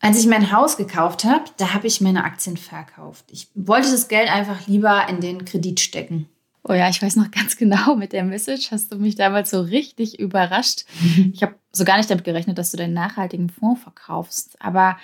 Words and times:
Als 0.00 0.18
ich 0.18 0.26
mein 0.26 0.50
Haus 0.50 0.78
gekauft 0.78 1.24
habe, 1.24 1.44
da 1.58 1.74
habe 1.74 1.86
ich 1.86 2.00
meine 2.00 2.24
Aktien 2.24 2.56
verkauft. 2.56 3.26
Ich 3.30 3.48
wollte 3.54 3.90
das 3.90 4.08
Geld 4.08 4.30
einfach 4.30 4.66
lieber 4.66 5.06
in 5.08 5.20
den 5.20 5.44
Kredit 5.44 5.78
stecken. 5.78 6.26
Oh 6.62 6.72
ja, 6.72 6.88
ich 6.88 7.00
weiß 7.00 7.16
noch 7.16 7.30
ganz 7.30 7.56
genau, 7.56 7.96
mit 7.96 8.12
der 8.12 8.24
Message 8.24 8.70
hast 8.70 8.92
du 8.92 8.96
mich 8.96 9.14
damals 9.14 9.50
so 9.50 9.60
richtig 9.60 10.18
überrascht. 10.18 10.84
Ich 11.32 11.42
habe 11.42 11.54
so 11.72 11.84
gar 11.84 11.98
nicht 11.98 12.10
damit 12.10 12.24
gerechnet, 12.24 12.58
dass 12.58 12.70
du 12.70 12.76
deinen 12.76 12.94
nachhaltigen 12.94 13.50
Fonds 13.50 13.82
verkaufst. 13.82 14.56
Aber 14.60 14.96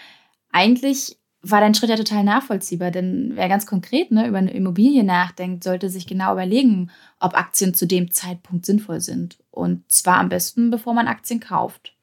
eigentlich 0.50 1.18
war 1.42 1.60
dein 1.60 1.74
Schritt 1.74 1.90
ja 1.90 1.96
total 1.96 2.24
nachvollziehbar, 2.24 2.90
denn 2.90 3.32
wer 3.34 3.48
ganz 3.48 3.66
konkret 3.66 4.10
ne, 4.10 4.26
über 4.26 4.38
eine 4.38 4.52
Immobilie 4.52 5.04
nachdenkt, 5.04 5.62
sollte 5.62 5.90
sich 5.90 6.06
genau 6.06 6.32
überlegen, 6.32 6.90
ob 7.20 7.36
Aktien 7.36 7.74
zu 7.74 7.86
dem 7.86 8.10
Zeitpunkt 8.10 8.66
sinnvoll 8.66 9.00
sind. 9.00 9.38
Und 9.50 9.90
zwar 9.90 10.18
am 10.18 10.28
besten, 10.28 10.70
bevor 10.70 10.94
man 10.94 11.06
Aktien 11.06 11.40
kauft. 11.40 11.95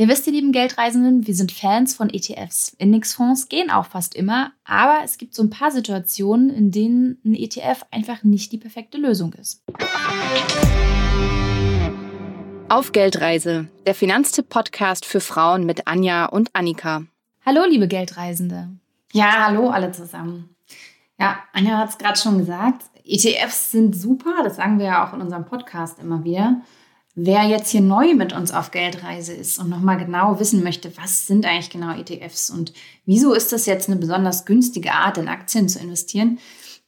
Ihr 0.00 0.06
wisst, 0.06 0.28
ihr 0.28 0.32
lieben 0.32 0.52
Geldreisenden, 0.52 1.26
wir 1.26 1.34
sind 1.34 1.50
Fans 1.50 1.96
von 1.96 2.08
ETFs. 2.08 2.68
Indexfonds 2.78 3.48
gehen 3.48 3.68
auch 3.68 3.86
fast 3.86 4.14
immer, 4.14 4.52
aber 4.62 5.00
es 5.02 5.18
gibt 5.18 5.34
so 5.34 5.42
ein 5.42 5.50
paar 5.50 5.72
Situationen, 5.72 6.50
in 6.50 6.70
denen 6.70 7.20
ein 7.24 7.34
ETF 7.34 7.84
einfach 7.90 8.22
nicht 8.22 8.52
die 8.52 8.58
perfekte 8.58 8.96
Lösung 8.96 9.32
ist. 9.32 9.64
Auf 12.68 12.92
Geldreise, 12.92 13.66
der 13.88 13.96
Finanztipp-Podcast 13.96 15.04
für 15.04 15.18
Frauen 15.18 15.66
mit 15.66 15.88
Anja 15.88 16.26
und 16.26 16.50
Annika. 16.52 17.02
Hallo, 17.44 17.64
liebe 17.68 17.88
Geldreisende. 17.88 18.68
Ja, 19.12 19.46
hallo 19.46 19.70
alle 19.70 19.90
zusammen. 19.90 20.54
Ja, 21.18 21.40
Anja 21.52 21.76
hat 21.76 21.88
es 21.88 21.98
gerade 21.98 22.16
schon 22.16 22.38
gesagt. 22.38 22.84
ETFs 23.04 23.72
sind 23.72 23.96
super, 23.96 24.44
das 24.44 24.54
sagen 24.54 24.78
wir 24.78 24.86
ja 24.86 25.08
auch 25.08 25.12
in 25.12 25.22
unserem 25.22 25.44
Podcast 25.44 25.98
immer 25.98 26.22
wieder. 26.22 26.60
Wer 27.20 27.42
jetzt 27.48 27.70
hier 27.70 27.80
neu 27.80 28.14
mit 28.14 28.32
uns 28.32 28.52
auf 28.52 28.70
Geldreise 28.70 29.32
ist 29.32 29.58
und 29.58 29.68
nochmal 29.68 29.98
genau 29.98 30.38
wissen 30.38 30.62
möchte, 30.62 30.96
was 30.96 31.26
sind 31.26 31.44
eigentlich 31.44 31.68
genau 31.68 31.98
ETFs 31.98 32.48
und 32.48 32.72
wieso 33.06 33.34
ist 33.34 33.50
das 33.50 33.66
jetzt 33.66 33.88
eine 33.88 33.98
besonders 33.98 34.44
günstige 34.44 34.92
Art, 34.92 35.18
in 35.18 35.26
Aktien 35.26 35.68
zu 35.68 35.80
investieren, 35.80 36.38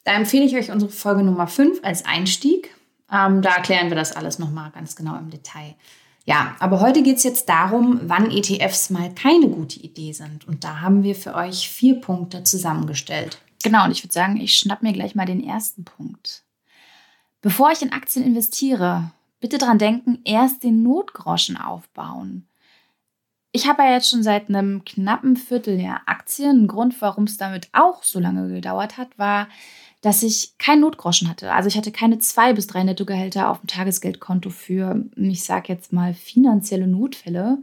da 0.05 0.13
empfehle 0.13 0.45
ich 0.45 0.55
euch 0.55 0.71
unsere 0.71 0.93
Folge 0.93 1.25
Nummer 1.25 1.49
5 1.49 1.81
als 1.83 2.05
Einstieg. 2.05 2.73
Ähm, 3.11 3.43
da 3.43 3.57
erklären 3.57 3.89
wir 3.89 3.97
das 3.97 4.13
alles 4.13 4.39
nochmal 4.39 4.71
ganz 4.71 4.95
genau 4.95 5.19
im 5.19 5.31
Detail. 5.31 5.75
Ja, 6.27 6.55
aber 6.61 6.81
heute 6.81 7.03
geht 7.03 7.17
es 7.17 7.25
jetzt 7.25 7.49
darum, 7.49 7.99
wann 8.05 8.31
ETFs 8.31 8.89
mal 8.91 9.13
keine 9.13 9.49
gute 9.49 9.81
Idee 9.81 10.13
sind. 10.13 10.47
Und 10.47 10.63
da 10.63 10.81
haben 10.81 11.03
wir 11.03 11.17
für 11.17 11.35
euch 11.35 11.69
vier 11.69 12.01
Punkte 12.01 12.45
zusammengestellt. 12.45 13.43
Genau, 13.65 13.85
und 13.85 13.91
ich 13.91 14.05
würde 14.05 14.15
sagen, 14.15 14.37
ich 14.37 14.57
schnapp 14.57 14.85
mir 14.85 14.93
gleich 14.93 15.17
mal 15.17 15.27
den 15.27 15.43
ersten 15.43 15.85
Punkt. 15.85 16.45
Bevor 17.41 17.73
ich 17.73 17.83
in 17.83 17.93
Aktien 17.93 18.25
investiere, 18.25 19.11
bitte 19.41 19.59
dran 19.59 19.79
denken, 19.79 20.21
erst 20.25 20.63
den 20.63 20.83
Notgroschen 20.83 21.57
aufbauen. 21.57 22.47
Ich 23.53 23.67
habe 23.67 23.83
ja 23.83 23.95
jetzt 23.95 24.09
schon 24.09 24.23
seit 24.23 24.49
einem 24.49 24.85
knappen 24.85 25.37
Vierteljahr 25.37 26.03
Aktien. 26.07 26.65
Ein 26.65 26.69
Grund, 26.69 27.01
warum 27.01 27.25
es 27.25 27.37
damit 27.37 27.69
auch 27.73 28.05
so 28.05 28.21
lange 28.21 28.49
gedauert 28.49 28.97
hat, 28.97 29.19
war, 29.19 29.49
dass 30.03 30.23
ich 30.23 30.57
keinen 30.59 30.83
Notgroschen 30.83 31.29
hatte. 31.29 31.53
Also 31.53 31.69
ich 31.69 31.77
hatte 31.77 31.91
keine 31.91 32.19
zwei 32.21 32.53
bis 32.53 32.69
drei 32.69 32.85
Nettogehälter 32.85 33.51
auf 33.51 33.61
dem 33.61 33.67
Tagesgeldkonto 33.67 34.51
für, 34.51 35.05
ich 35.17 35.43
sage 35.43 35.73
jetzt 35.73 35.93
mal, 35.93 36.15
finanzielle 36.15 36.87
Notfälle. 36.87 37.59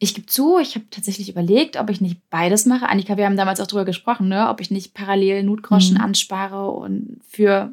Ich 0.00 0.14
gebe 0.14 0.26
zu, 0.26 0.58
ich 0.58 0.74
habe 0.74 0.86
tatsächlich 0.90 1.28
überlegt, 1.28 1.76
ob 1.76 1.88
ich 1.88 2.00
nicht 2.00 2.28
beides 2.28 2.66
mache. 2.66 2.88
Annika, 2.88 3.16
wir 3.16 3.26
haben 3.26 3.36
damals 3.36 3.60
auch 3.60 3.66
darüber 3.66 3.84
gesprochen, 3.84 4.28
ne? 4.28 4.48
ob 4.48 4.60
ich 4.60 4.70
nicht 4.70 4.92
parallel 4.92 5.44
Notgroschen 5.44 5.96
mhm. 5.96 6.02
anspare 6.02 6.70
und 6.70 7.20
für 7.28 7.72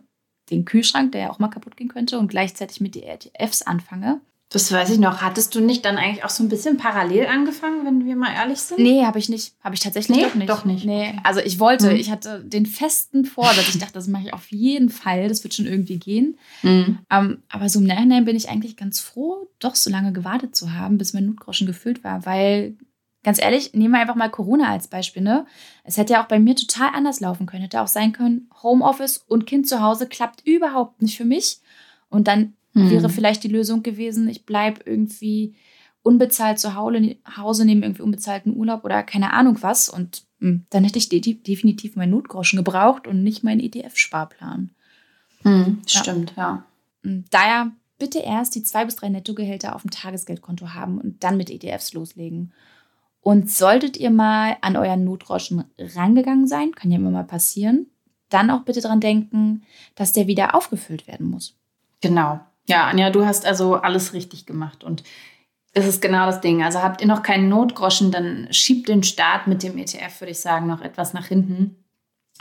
den 0.50 0.66
Kühlschrank, 0.66 1.12
der 1.12 1.22
ja 1.22 1.30
auch 1.30 1.40
mal 1.40 1.50
kaputt 1.50 1.78
gehen 1.78 1.90
könnte, 1.90 2.20
und 2.20 2.28
gleichzeitig 2.28 2.82
mit 2.82 2.96
ETFs 2.96 3.62
anfange. 3.62 4.22
Das 4.50 4.72
weiß 4.72 4.92
ich 4.92 5.00
noch. 5.00 5.22
Hattest 5.22 5.56
du 5.56 5.60
nicht 5.60 5.84
dann 5.84 5.98
eigentlich 5.98 6.24
auch 6.24 6.30
so 6.30 6.42
ein 6.42 6.48
bisschen 6.48 6.78
parallel 6.78 7.26
angefangen, 7.28 7.86
wenn 7.86 8.06
wir 8.06 8.16
mal 8.16 8.34
ehrlich 8.34 8.60
sind? 8.60 8.80
Nee, 8.80 9.04
habe 9.04 9.20
ich 9.20 9.28
nicht. 9.28 9.54
Habe 9.62 9.76
ich 9.76 9.82
tatsächlich 9.82 10.16
nee, 10.16 10.24
doch 10.24 10.36
nicht. 10.36 10.50
Doch 10.50 10.64
nicht. 10.64 10.86
Nee, 10.86 11.20
also 11.24 11.42
ich 11.42 11.60
wollte, 11.60 11.92
mhm. 11.92 11.98
ich 11.98 12.10
hatte 12.10 12.46
den 12.46 12.66
festen 12.66 13.26
Vorsatz. 13.26 13.68
Ich 13.68 13.80
dachte, 13.80 13.94
das 13.94 14.08
mache 14.08 14.24
ich 14.28 14.34
auf 14.34 14.50
jeden 14.50 14.88
Fall. 14.90 15.28
Das 15.28 15.44
wird 15.44 15.54
schon 15.54 15.66
irgendwie 15.66 15.98
gehen. 15.98 16.38
Mhm. 16.64 16.70
Um, 16.70 16.98
ähm, 17.12 17.44
aber 17.50 17.68
so 17.68 17.80
im 17.80 17.88
Nachhinein 17.88 18.24
bin 18.24 18.38
ich 18.38 18.48
eigentlich 18.48 18.78
ganz 18.78 19.02
froh, 19.02 19.50
doch 19.60 19.76
so 19.76 19.90
lange 19.90 20.14
gewartet 20.14 20.56
zu 20.56 20.72
haben, 20.72 20.98
bis 20.98 21.14
mein 21.14 21.26
Notgroschen 21.26 21.68
gefüllt 21.68 22.06
war, 22.06 22.26
weil 22.26 22.78
ganz 23.24 23.42
ehrlich, 23.42 23.74
nehmen 23.74 23.94
wir 23.94 24.00
einfach 24.00 24.16
mal 24.16 24.30
Corona 24.30 24.72
als 24.72 24.88
Beispiel. 24.88 25.22
Ne? 25.22 25.46
Es 25.84 25.98
hätte 25.98 26.14
ja 26.14 26.24
auch 26.24 26.28
bei 26.28 26.40
mir 26.40 26.56
total 26.56 26.90
anders 26.94 27.20
laufen 27.20 27.46
können. 27.46 27.64
Hätte 27.64 27.82
auch 27.82 27.88
sein 27.88 28.14
können, 28.14 28.50
Homeoffice 28.64 29.18
und 29.18 29.46
Kind 29.46 29.68
zu 29.68 29.82
Hause 29.82 30.08
klappt 30.08 30.46
überhaupt 30.46 31.02
nicht 31.02 31.18
für 31.18 31.26
mich. 31.26 31.60
Und 32.10 32.28
dann 32.28 32.54
hm. 32.74 32.90
wäre 32.90 33.10
vielleicht 33.10 33.44
die 33.44 33.50
Lösung 33.50 33.84
gewesen, 33.84 34.30
ich 34.30 34.46
bleibe 34.46 34.82
irgendwie 34.86 35.56
unbezahlt 36.04 36.58
zu 36.58 36.76
Hause, 36.76 37.66
nehme 37.66 37.86
irgendwie 37.86 38.02
unbezahlten 38.02 38.56
Urlaub 38.56 38.86
oder 38.86 39.04
keine 39.04 39.34
Ahnung 39.34 39.58
was. 39.62 39.90
Und 39.90 40.24
mh, 40.40 40.50
hm, 40.50 40.66
dann 40.70 40.84
hätte 40.86 41.00
ich 41.00 41.10
de 41.10 41.20
definitiv 41.20 41.96
meinen 41.96 42.12
Notgroschen 42.12 42.58
gebraucht 42.58 43.08
und 43.08 43.24
nicht 43.24 43.44
meinen 43.44 43.60
ETF-Sparplan. 43.60 44.72
Hm, 45.42 45.82
ja. 45.86 46.00
Stimmt, 46.00 46.34
ja. 46.38 46.64
Hm, 47.04 47.26
daher 47.30 47.72
bitte 48.00 48.20
erst 48.20 48.56
die 48.56 48.64
zwei 48.64 48.86
bis 48.86 48.96
drei 48.96 49.10
Nettogehälter 49.10 49.76
auf 49.76 49.82
dem 49.82 49.92
Tagesgeldkonto 49.92 50.74
haben 50.74 51.00
und 51.00 51.24
dann 51.24 51.38
mit 51.38 51.50
ETFs 51.50 51.94
loslegen. 51.94 52.54
Und 53.28 53.52
solltet 53.52 53.98
ihr 53.98 54.10
mal 54.10 54.56
an 54.62 54.78
euren 54.78 55.04
Notroschen 55.04 55.66
rangegangen 55.78 56.48
sein, 56.48 56.72
kann 56.72 56.92
ja 56.92 56.98
immer 56.98 57.12
mal 57.12 57.26
passieren, 57.26 57.88
dann 58.30 58.50
auch 58.50 58.62
bitte 58.62 58.80
dran 58.80 59.02
denken, 59.02 59.64
dass 59.96 60.14
der 60.14 60.28
wieder 60.28 60.56
aufgefüllt 60.56 61.08
werden 61.10 61.30
muss. 61.30 61.58
Genau. 62.00 62.40
Ja, 62.70 62.88
Anja, 62.88 63.10
du 63.10 63.26
hast 63.26 63.46
also 63.46 63.76
alles 63.76 64.14
richtig 64.14 64.46
gemacht 64.46 64.86
und 64.86 65.04
es 65.74 65.86
ist 65.86 66.02
genau 66.02 66.26
das 66.26 66.40
Ding. 66.40 66.64
Also 66.64 66.82
habt 66.82 67.02
ihr 67.02 67.08
noch 67.08 67.22
keinen 67.22 67.50
Notgroschen, 67.50 68.12
dann 68.12 68.48
schiebt 68.52 68.88
den 68.88 69.04
Start 69.04 69.46
mit 69.46 69.62
dem 69.62 69.78
ETF, 69.78 70.22
würde 70.22 70.32
ich 70.32 70.40
sagen, 70.40 70.66
noch 70.66 70.80
etwas 70.80 71.14
nach 71.14 71.26
hinten. 71.26 71.84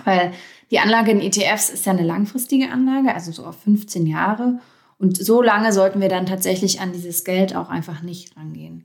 Weil 0.05 0.35
die 0.71 0.79
Anlage 0.79 1.11
in 1.11 1.21
ETFs 1.21 1.69
ist 1.69 1.85
ja 1.85 1.95
eine 1.95 2.05
langfristige 2.05 2.71
Anlage, 2.71 3.13
also 3.13 3.33
so 3.33 3.45
auf 3.45 3.61
15 3.61 4.07
Jahre. 4.07 4.61
Und 4.99 5.17
so 5.17 5.43
lange 5.43 5.73
sollten 5.73 6.01
wir 6.01 6.09
dann 6.09 6.27
tatsächlich 6.27 6.81
an 6.81 6.93
dieses 6.93 7.25
Geld 7.25 7.57
auch 7.57 7.71
einfach 7.71 8.03
nicht 8.03 8.37
rangehen. 8.37 8.85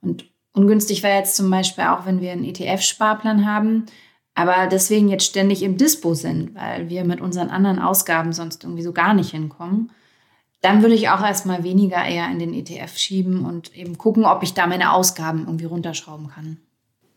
Und 0.00 0.30
Ungünstig 0.52 1.02
wäre 1.02 1.18
jetzt 1.18 1.36
zum 1.36 1.50
Beispiel 1.50 1.84
auch, 1.84 2.06
wenn 2.06 2.20
wir 2.20 2.32
einen 2.32 2.44
ETF-Sparplan 2.44 3.46
haben, 3.46 3.86
aber 4.34 4.66
deswegen 4.66 5.08
jetzt 5.08 5.26
ständig 5.26 5.62
im 5.62 5.76
Dispo 5.76 6.14
sind, 6.14 6.54
weil 6.54 6.88
wir 6.88 7.04
mit 7.04 7.20
unseren 7.20 7.50
anderen 7.50 7.78
Ausgaben 7.78 8.32
sonst 8.32 8.64
irgendwie 8.64 8.82
so 8.82 8.92
gar 8.92 9.14
nicht 9.14 9.30
hinkommen. 9.30 9.90
Dann 10.60 10.82
würde 10.82 10.94
ich 10.94 11.08
auch 11.08 11.22
erstmal 11.22 11.62
weniger 11.62 12.04
eher 12.04 12.30
in 12.30 12.38
den 12.38 12.52
ETF 12.52 12.96
schieben 12.96 13.44
und 13.46 13.74
eben 13.76 13.96
gucken, 13.96 14.24
ob 14.24 14.42
ich 14.42 14.52
da 14.52 14.66
meine 14.66 14.92
Ausgaben 14.92 15.46
irgendwie 15.46 15.64
runterschrauben 15.64 16.28
kann. 16.28 16.58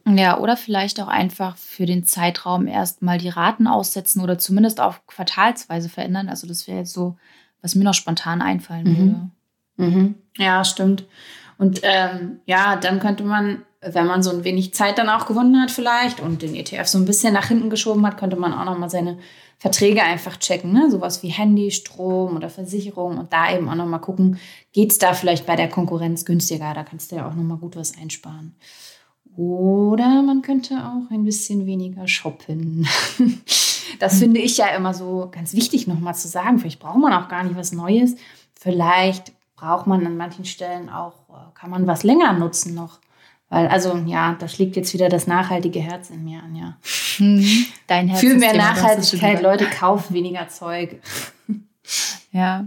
Ja, 0.05 0.39
oder 0.39 0.57
vielleicht 0.57 0.99
auch 1.01 1.07
einfach 1.07 1.55
für 1.55 1.85
den 1.85 2.03
Zeitraum 2.03 2.67
erstmal 2.67 3.17
die 3.17 3.29
Raten 3.29 3.67
aussetzen 3.67 4.21
oder 4.21 4.37
zumindest 4.37 4.81
auf 4.81 5.05
quartalsweise 5.07 5.87
verändern. 5.87 6.29
Also 6.29 6.45
das 6.45 6.67
wäre 6.67 6.79
jetzt 6.79 6.93
so, 6.93 7.17
was 7.61 7.75
mir 7.75 7.85
noch 7.85 7.93
spontan 7.93 8.41
einfallen 8.41 8.83
mhm. 8.83 8.97
würde. 8.97 9.91
Mhm. 9.91 10.15
Ja, 10.37 10.63
stimmt. 10.65 11.05
Und 11.57 11.81
ähm, 11.83 12.39
ja, 12.45 12.75
dann 12.75 12.99
könnte 12.99 13.23
man, 13.23 13.63
wenn 13.81 14.07
man 14.07 14.23
so 14.23 14.31
ein 14.31 14.43
wenig 14.43 14.73
Zeit 14.73 14.97
dann 14.97 15.09
auch 15.09 15.25
gewonnen 15.25 15.61
hat 15.61 15.71
vielleicht 15.71 16.19
und 16.19 16.41
den 16.41 16.55
ETF 16.55 16.87
so 16.87 16.97
ein 16.97 17.05
bisschen 17.05 17.33
nach 17.33 17.47
hinten 17.47 17.69
geschoben 17.69 18.05
hat, 18.05 18.17
könnte 18.17 18.35
man 18.35 18.53
auch 18.53 18.65
nochmal 18.65 18.89
seine 18.89 19.17
Verträge 19.59 20.03
einfach 20.03 20.37
checken, 20.37 20.73
ne? 20.73 20.91
sowas 20.91 21.23
wie 21.23 21.29
Handy, 21.29 21.71
Strom 21.71 22.35
oder 22.35 22.49
Versicherung 22.49 23.17
und 23.17 23.31
da 23.31 23.55
eben 23.55 23.69
auch 23.69 23.75
nochmal 23.75 24.01
gucken, 24.01 24.37
geht 24.73 24.91
es 24.91 24.97
da 24.97 25.13
vielleicht 25.13 25.45
bei 25.45 25.55
der 25.55 25.69
Konkurrenz 25.69 26.25
günstiger, 26.25 26.73
da 26.73 26.83
kannst 26.83 27.11
du 27.11 27.15
ja 27.15 27.27
auch 27.27 27.33
nochmal 27.33 27.57
gut 27.57 27.77
was 27.77 27.97
einsparen. 27.97 28.55
Oder 29.37 30.21
man 30.21 30.41
könnte 30.41 30.75
auch 30.75 31.09
ein 31.11 31.23
bisschen 31.23 31.65
weniger 31.65 32.07
shoppen. 32.07 32.87
Das 33.99 34.19
finde 34.19 34.39
ich 34.39 34.57
ja 34.57 34.67
immer 34.75 34.93
so 34.93 35.29
ganz 35.31 35.53
wichtig 35.53 35.87
nochmal 35.87 36.15
zu 36.15 36.27
sagen. 36.27 36.59
Vielleicht 36.59 36.79
braucht 36.79 36.97
man 36.97 37.13
auch 37.13 37.27
gar 37.27 37.43
nicht 37.43 37.55
was 37.55 37.71
Neues. 37.71 38.15
Vielleicht 38.53 39.31
braucht 39.55 39.87
man 39.87 40.05
an 40.05 40.17
manchen 40.17 40.45
Stellen 40.45 40.89
auch, 40.89 41.13
kann 41.55 41.69
man 41.69 41.87
was 41.87 42.03
länger 42.03 42.33
nutzen 42.33 42.73
noch. 42.75 42.99
Weil, 43.49 43.67
also 43.67 43.97
ja, 44.07 44.35
da 44.39 44.47
schlägt 44.47 44.75
jetzt 44.75 44.93
wieder 44.93 45.09
das 45.09 45.27
nachhaltige 45.27 45.79
Herz 45.79 46.09
in 46.09 46.23
mir 46.23 46.41
an, 46.41 46.55
ja. 46.55 46.77
Dein 47.87 48.07
Herz. 48.07 48.19
Für 48.19 48.33
mehr 48.35 48.55
Nachhaltigkeit, 48.55 49.41
Leute, 49.41 49.65
kaufen 49.65 50.13
weniger 50.13 50.47
Zeug. 50.49 51.01
Ja. 52.31 52.65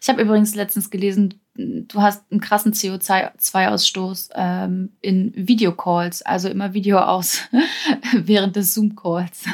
Ich 0.00 0.08
habe 0.08 0.20
übrigens 0.20 0.54
letztens 0.54 0.90
gelesen, 0.90 1.40
du 1.54 2.00
hast 2.02 2.24
einen 2.30 2.40
krassen 2.40 2.72
CO2-Ausstoß 2.72 4.30
ähm, 4.34 4.92
in 5.00 5.32
Videocalls, 5.34 6.22
also 6.22 6.48
immer 6.48 6.74
Video 6.74 6.98
aus 6.98 7.42
während 8.12 8.56
des 8.56 8.74
Zoom-Calls. 8.74 9.44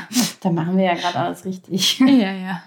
Da 0.41 0.51
machen 0.51 0.77
wir 0.77 0.85
ja 0.85 0.95
gerade 0.95 1.19
alles 1.19 1.45
richtig. 1.45 2.01
Ja, 2.01 2.33
ja. 2.33 2.63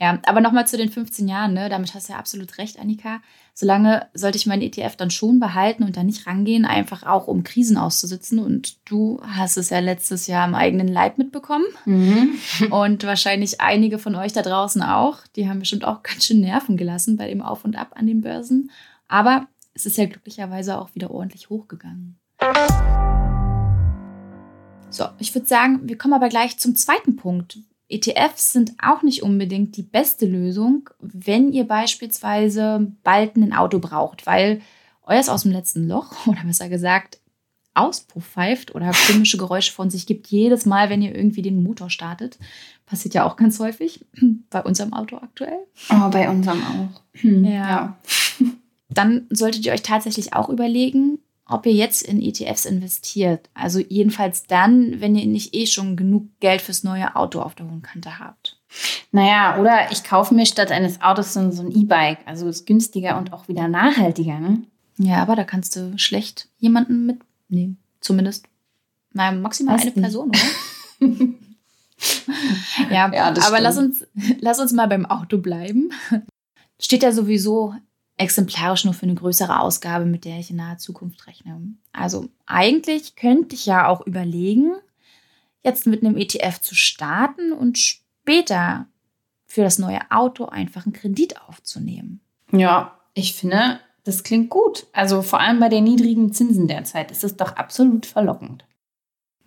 Ja, 0.00 0.18
aber 0.26 0.40
nochmal 0.40 0.66
zu 0.66 0.76
den 0.76 0.90
15 0.90 1.28
Jahren, 1.28 1.54
ne? 1.54 1.68
damit 1.68 1.94
hast 1.94 2.08
du 2.08 2.12
ja 2.12 2.18
absolut 2.18 2.58
recht, 2.58 2.78
Annika. 2.78 3.20
Solange 3.54 4.06
sollte 4.14 4.38
ich 4.38 4.46
meinen 4.46 4.62
ETF 4.62 4.96
dann 4.96 5.10
schon 5.10 5.40
behalten 5.40 5.82
und 5.82 5.96
da 5.96 6.02
nicht 6.02 6.26
rangehen, 6.26 6.64
einfach 6.64 7.02
auch 7.02 7.26
um 7.26 7.42
Krisen 7.42 7.76
auszusitzen. 7.76 8.38
Und 8.38 8.78
du 8.90 9.20
hast 9.22 9.56
es 9.56 9.70
ja 9.70 9.80
letztes 9.80 10.26
Jahr 10.26 10.46
im 10.46 10.54
eigenen 10.54 10.88
Leib 10.88 11.18
mitbekommen. 11.18 11.64
Mhm. 11.84 12.38
Und 12.70 13.04
wahrscheinlich 13.04 13.60
einige 13.60 13.98
von 13.98 14.14
euch 14.14 14.32
da 14.32 14.42
draußen 14.42 14.82
auch. 14.82 15.18
Die 15.36 15.48
haben 15.48 15.60
bestimmt 15.60 15.84
auch 15.84 16.02
ganz 16.02 16.24
schön 16.24 16.40
Nerven 16.40 16.76
gelassen 16.76 17.16
bei 17.16 17.28
dem 17.28 17.42
Auf 17.42 17.64
und 17.64 17.76
Ab 17.76 17.92
an 17.96 18.06
den 18.06 18.20
Börsen. 18.20 18.70
Aber 19.08 19.46
es 19.74 19.86
ist 19.86 19.96
ja 19.96 20.06
glücklicherweise 20.06 20.78
auch 20.78 20.94
wieder 20.94 21.10
ordentlich 21.10 21.50
hochgegangen. 21.50 22.18
So, 24.90 25.04
ich 25.18 25.34
würde 25.34 25.46
sagen, 25.46 25.88
wir 25.88 25.96
kommen 25.96 26.14
aber 26.14 26.28
gleich 26.28 26.58
zum 26.58 26.74
zweiten 26.74 27.16
Punkt. 27.16 27.58
ETFs 27.90 28.52
sind 28.52 28.72
auch 28.82 29.02
nicht 29.02 29.22
unbedingt 29.22 29.76
die 29.76 29.82
beste 29.82 30.26
Lösung, 30.26 30.88
wenn 31.00 31.52
ihr 31.52 31.64
beispielsweise 31.64 32.92
bald 33.02 33.36
ein 33.36 33.52
Auto 33.52 33.78
braucht, 33.78 34.26
weil 34.26 34.60
euer 35.02 35.20
aus 35.28 35.42
dem 35.42 35.52
letzten 35.52 35.88
Loch 35.88 36.14
oder 36.26 36.42
besser 36.44 36.68
gesagt 36.68 37.18
Auspuff 37.72 38.26
pfeift 38.26 38.74
oder 38.74 38.90
komische 39.06 39.36
Geräusche 39.36 39.72
von 39.72 39.90
sich 39.90 40.06
gibt 40.06 40.26
jedes 40.26 40.66
Mal, 40.66 40.90
wenn 40.90 41.02
ihr 41.02 41.14
irgendwie 41.14 41.42
den 41.42 41.62
Motor 41.62 41.88
startet. 41.88 42.38
Passiert 42.84 43.14
ja 43.14 43.24
auch 43.24 43.36
ganz 43.36 43.58
häufig 43.60 44.04
bei 44.50 44.62
unserem 44.62 44.92
Auto 44.92 45.16
aktuell. 45.16 45.66
Oh, 45.88 46.08
bei 46.10 46.28
unserem 46.28 46.62
auch. 46.62 47.20
Hm, 47.20 47.44
ja. 47.44 47.50
ja. 47.52 47.96
Dann 48.88 49.26
solltet 49.30 49.64
ihr 49.64 49.72
euch 49.72 49.82
tatsächlich 49.82 50.32
auch 50.32 50.48
überlegen, 50.48 51.20
ob 51.50 51.66
ihr 51.66 51.72
jetzt 51.72 52.02
in 52.02 52.22
ETFs 52.22 52.64
investiert. 52.64 53.50
Also 53.54 53.80
jedenfalls 53.80 54.44
dann, 54.46 55.00
wenn 55.00 55.14
ihr 55.16 55.26
nicht 55.26 55.54
eh 55.54 55.66
schon 55.66 55.96
genug 55.96 56.26
Geld 56.40 56.62
fürs 56.62 56.84
neue 56.84 57.16
Auto 57.16 57.40
auf 57.40 57.54
der 57.54 57.66
hohen 57.66 57.82
Kante 57.82 58.18
habt. 58.18 58.58
Naja, 59.12 59.58
oder 59.58 59.90
ich 59.90 60.04
kaufe 60.04 60.34
mir 60.34 60.46
statt 60.46 60.70
eines 60.70 61.02
Autos 61.02 61.32
so, 61.32 61.40
ein 61.40 61.72
E-Bike. 61.72 62.18
Also 62.24 62.48
ist 62.48 62.66
günstiger 62.66 63.18
und 63.18 63.32
auch 63.32 63.48
wieder 63.48 63.68
nachhaltiger, 63.68 64.38
ne? 64.38 64.62
Ja, 64.98 65.22
aber 65.22 65.34
da 65.34 65.44
kannst 65.44 65.76
du 65.76 65.98
schlecht 65.98 66.48
jemanden 66.58 67.06
mitnehmen. 67.06 67.78
Zumindest 68.00 68.46
naja, 69.12 69.32
maximal 69.32 69.74
Was 69.74 69.82
eine 69.82 69.90
nicht? 69.90 70.02
Person, 70.02 70.28
oder? 70.28 70.38
ja, 72.90 73.12
ja 73.12 73.34
aber 73.46 73.60
lass 73.60 73.76
uns, 73.76 74.06
lass 74.40 74.60
uns 74.60 74.72
mal 74.72 74.86
beim 74.86 75.06
Auto 75.06 75.38
bleiben. 75.38 75.90
Steht 76.78 77.02
ja 77.02 77.12
sowieso 77.12 77.74
exemplarisch 78.20 78.84
nur 78.84 78.92
für 78.92 79.04
eine 79.04 79.14
größere 79.14 79.60
Ausgabe, 79.60 80.04
mit 80.04 80.26
der 80.26 80.38
ich 80.38 80.50
in 80.50 80.56
naher 80.56 80.76
Zukunft 80.78 81.26
rechne. 81.26 81.58
Also 81.92 82.28
eigentlich 82.44 83.16
könnte 83.16 83.54
ich 83.54 83.64
ja 83.64 83.88
auch 83.88 84.06
überlegen, 84.06 84.72
jetzt 85.64 85.86
mit 85.86 86.04
einem 86.04 86.18
ETF 86.18 86.60
zu 86.60 86.74
starten 86.74 87.52
und 87.52 87.78
später 87.78 88.86
für 89.46 89.62
das 89.62 89.78
neue 89.78 90.00
Auto 90.10 90.44
einfach 90.44 90.84
einen 90.84 90.92
Kredit 90.92 91.40
aufzunehmen. 91.48 92.20
Ja, 92.52 92.98
ich 93.14 93.34
finde, 93.34 93.80
das 94.04 94.22
klingt 94.22 94.50
gut. 94.50 94.86
Also 94.92 95.22
vor 95.22 95.40
allem 95.40 95.58
bei 95.58 95.70
den 95.70 95.84
niedrigen 95.84 96.32
Zinsen 96.32 96.68
derzeit 96.68 97.10
ist 97.10 97.24
es 97.24 97.36
doch 97.36 97.56
absolut 97.56 98.04
verlockend. 98.04 98.64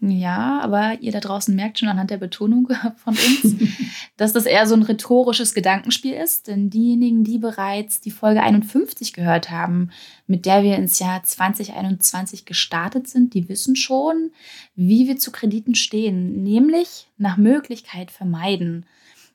Ja, 0.06 0.60
aber 0.60 0.98
ihr 1.00 1.14
da 1.14 1.22
draußen 1.22 1.56
merkt 1.56 1.80
schon 1.80 1.88
anhand 1.88 2.10
der 2.10 2.18
Betonung 2.18 2.68
von 2.98 3.14
uns, 3.14 3.56
dass 4.18 4.34
das 4.34 4.46
eher 4.46 4.68
so 4.68 4.76
ein 4.76 4.84
rhetorisches 4.84 5.54
Gedankenspiel 5.54 6.14
ist. 6.14 6.48
Denn 6.48 6.70
diejenigen, 6.70 7.24
die 7.24 7.38
bereits 7.38 8.02
die 8.02 8.12
Folge 8.12 8.44
51 8.44 9.14
gehört 9.14 9.50
haben, 9.50 9.92
mit 10.28 10.46
der 10.46 10.62
wir 10.62 10.76
ins 10.76 11.00
Jahr 11.00 11.24
2021 11.24 12.44
gestartet 12.44 13.08
sind, 13.08 13.34
die 13.34 13.48
wissen 13.48 13.78
schon, 13.78 14.32
wie 14.76 15.08
wir 15.08 15.18
zu 15.18 15.32
Krediten 15.32 15.74
stehen, 15.74 16.44
nämlich 16.44 17.08
nach 17.18 17.38
Möglichkeit 17.38 18.12
vermeiden. 18.12 18.86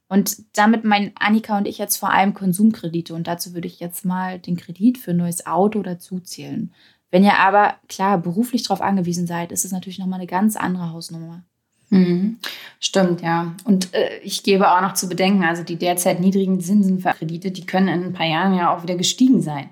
Und 0.06 0.37
damit 0.53 0.85
meinen 0.85 1.12
Annika 1.19 1.56
und 1.56 1.67
ich 1.67 1.79
jetzt 1.79 1.97
vor 1.97 2.12
allem 2.12 2.35
Konsumkredite. 2.35 3.14
Und 3.14 3.26
dazu 3.26 3.55
würde 3.55 3.69
ich 3.69 3.81
jetzt 3.81 4.05
mal 4.05 4.38
den 4.38 4.56
Kredit 4.56 4.99
für 4.99 5.12
ein 5.12 5.19
neues 5.19 5.47
Auto 5.47 5.82
dazu 5.82 6.21
zählen. 6.21 6.75
Wenn 7.10 7.25
ihr 7.25 7.38
aber 7.38 7.75
klar 7.88 8.19
beruflich 8.19 8.62
darauf 8.62 8.81
angewiesen 8.81 9.26
seid, 9.26 9.52
ist 9.52 9.64
es 9.64 9.72
natürlich 9.72 9.99
nochmal 9.99 10.20
eine 10.20 10.26
ganz 10.26 10.56
andere 10.56 10.93
Hausnummer. 10.93 11.43
Mhm. 11.90 12.38
Stimmt, 12.81 13.22
ja. 13.22 13.55
Und 13.64 13.94
äh, 13.94 14.19
ich 14.22 14.43
gebe 14.43 14.70
auch 14.70 14.82
noch 14.82 14.93
zu 14.93 15.08
bedenken, 15.08 15.44
also 15.44 15.62
die 15.62 15.76
derzeit 15.76 16.20
niedrigen 16.20 16.60
Zinsen 16.60 17.00
für 17.00 17.10
Kredite, 17.10 17.50
die 17.50 17.64
können 17.64 17.88
in 17.88 18.05
ein 18.05 18.12
paar 18.12 18.26
Jahren 18.26 18.55
ja 18.55 18.75
auch 18.75 18.82
wieder 18.82 18.96
gestiegen 18.96 19.40
sein. 19.40 19.70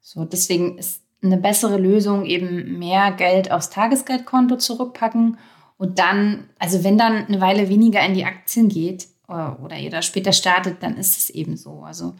So, 0.00 0.24
deswegen 0.24 0.76
ist 0.76 1.02
eine 1.22 1.38
bessere 1.38 1.78
Lösung 1.78 2.26
eben 2.26 2.78
mehr 2.78 3.12
Geld 3.12 3.50
aufs 3.50 3.70
Tagesgeldkonto 3.70 4.56
zurückpacken 4.56 5.38
und 5.78 5.98
dann, 5.98 6.48
also 6.58 6.84
wenn 6.84 6.98
dann 6.98 7.26
eine 7.26 7.40
Weile 7.40 7.68
weniger 7.68 8.04
in 8.04 8.14
die 8.14 8.24
Aktien 8.24 8.68
geht 8.68 9.08
oder, 9.26 9.56
äh, 9.58 9.62
oder 9.64 9.78
ihr 9.78 9.90
da 9.90 10.02
später 10.02 10.32
startet, 10.32 10.82
dann 10.82 10.96
ist 10.96 11.16
es 11.16 11.30
eben 11.30 11.56
so. 11.56 11.82
Also 11.82 12.14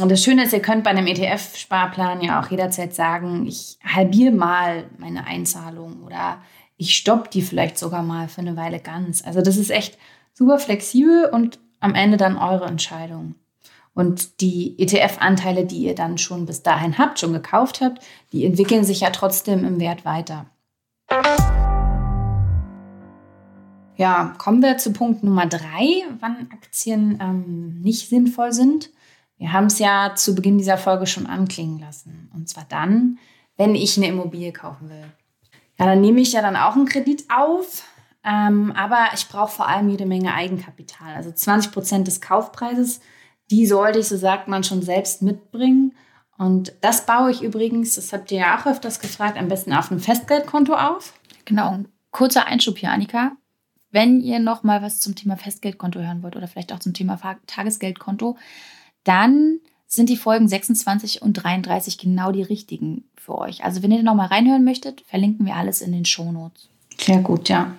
und 0.00 0.10
das 0.10 0.22
Schöne 0.22 0.44
ist, 0.44 0.52
ihr 0.52 0.60
könnt 0.60 0.84
bei 0.84 0.90
einem 0.90 1.06
ETF-Sparplan 1.06 2.20
ja 2.20 2.40
auch 2.40 2.50
jederzeit 2.50 2.94
sagen, 2.94 3.46
ich 3.46 3.78
halbiere 3.84 4.32
mal 4.32 4.84
meine 4.98 5.26
Einzahlung 5.26 6.02
oder 6.02 6.42
ich 6.76 6.96
stoppe 6.96 7.30
die 7.30 7.42
vielleicht 7.42 7.78
sogar 7.78 8.02
mal 8.02 8.28
für 8.28 8.40
eine 8.40 8.56
Weile 8.56 8.80
ganz. 8.80 9.24
Also 9.24 9.40
das 9.40 9.56
ist 9.56 9.70
echt 9.70 9.96
super 10.34 10.58
flexibel 10.58 11.30
und 11.32 11.58
am 11.80 11.94
Ende 11.94 12.16
dann 12.16 12.36
eure 12.36 12.66
Entscheidung. 12.66 13.36
Und 13.94 14.42
die 14.42 14.78
ETF-Anteile, 14.78 15.64
die 15.64 15.78
ihr 15.78 15.94
dann 15.94 16.18
schon 16.18 16.44
bis 16.44 16.62
dahin 16.62 16.98
habt, 16.98 17.18
schon 17.18 17.32
gekauft 17.32 17.80
habt, 17.80 18.02
die 18.32 18.44
entwickeln 18.44 18.84
sich 18.84 19.00
ja 19.00 19.10
trotzdem 19.10 19.64
im 19.64 19.80
Wert 19.80 20.04
weiter. 20.04 20.46
Ja, 23.96 24.34
kommen 24.36 24.60
wir 24.60 24.76
zu 24.76 24.92
Punkt 24.92 25.22
Nummer 25.22 25.46
drei, 25.46 26.04
wann 26.20 26.48
Aktien 26.52 27.18
ähm, 27.22 27.80
nicht 27.80 28.10
sinnvoll 28.10 28.52
sind. 28.52 28.90
Wir 29.38 29.52
haben 29.52 29.66
es 29.66 29.78
ja 29.78 30.14
zu 30.14 30.34
Beginn 30.34 30.58
dieser 30.58 30.78
Folge 30.78 31.06
schon 31.06 31.26
anklingen 31.26 31.78
lassen. 31.78 32.30
Und 32.34 32.48
zwar 32.48 32.64
dann, 32.68 33.18
wenn 33.56 33.74
ich 33.74 33.96
eine 33.96 34.08
Immobilie 34.08 34.52
kaufen 34.52 34.88
will. 34.88 35.04
Ja, 35.78 35.86
dann 35.86 36.00
nehme 36.00 36.20
ich 36.20 36.32
ja 36.32 36.42
dann 36.42 36.56
auch 36.56 36.74
einen 36.74 36.86
Kredit 36.86 37.24
auf. 37.30 37.84
Ähm, 38.24 38.72
aber 38.72 39.08
ich 39.14 39.28
brauche 39.28 39.52
vor 39.52 39.68
allem 39.68 39.88
jede 39.88 40.06
Menge 40.06 40.34
Eigenkapital. 40.34 41.14
Also 41.14 41.30
20 41.30 41.70
Prozent 41.72 42.06
des 42.06 42.20
Kaufpreises, 42.20 43.00
die 43.50 43.66
sollte 43.66 44.00
ich, 44.00 44.08
so 44.08 44.16
sagt 44.16 44.48
man, 44.48 44.64
schon 44.64 44.82
selbst 44.82 45.22
mitbringen. 45.22 45.94
Und 46.36 46.72
das 46.80 47.06
baue 47.06 47.30
ich 47.30 47.42
übrigens, 47.42 47.94
das 47.94 48.12
habt 48.12 48.30
ihr 48.32 48.38
ja 48.38 48.58
auch 48.58 48.66
öfters 48.66 49.00
gefragt, 49.00 49.38
am 49.38 49.48
besten 49.48 49.72
auf 49.72 49.90
einem 49.90 50.00
Festgeldkonto 50.00 50.74
auf. 50.74 51.14
Genau. 51.44 51.78
Kurzer 52.10 52.46
Einschub 52.46 52.78
hier, 52.78 52.90
Annika. 52.90 53.32
Wenn 53.90 54.20
ihr 54.20 54.40
noch 54.40 54.62
mal 54.62 54.82
was 54.82 55.00
zum 55.00 55.14
Thema 55.14 55.36
Festgeldkonto 55.36 56.00
hören 56.00 56.22
wollt 56.22 56.36
oder 56.36 56.48
vielleicht 56.48 56.72
auch 56.72 56.80
zum 56.80 56.92
Thema 56.92 57.18
Tagesgeldkonto, 57.46 58.36
dann 59.06 59.60
sind 59.86 60.08
die 60.08 60.16
Folgen 60.16 60.48
26 60.48 61.22
und 61.22 61.34
33 61.34 61.96
genau 61.96 62.32
die 62.32 62.42
richtigen 62.42 63.04
für 63.16 63.38
euch. 63.38 63.64
Also 63.64 63.82
wenn 63.82 63.92
ihr 63.92 64.02
nochmal 64.02 64.28
reinhören 64.28 64.64
möchtet, 64.64 65.02
verlinken 65.02 65.46
wir 65.46 65.54
alles 65.54 65.80
in 65.80 65.92
den 65.92 66.04
Shownotes. 66.04 66.68
Sehr 66.98 67.20
gut, 67.20 67.48
ja. 67.48 67.76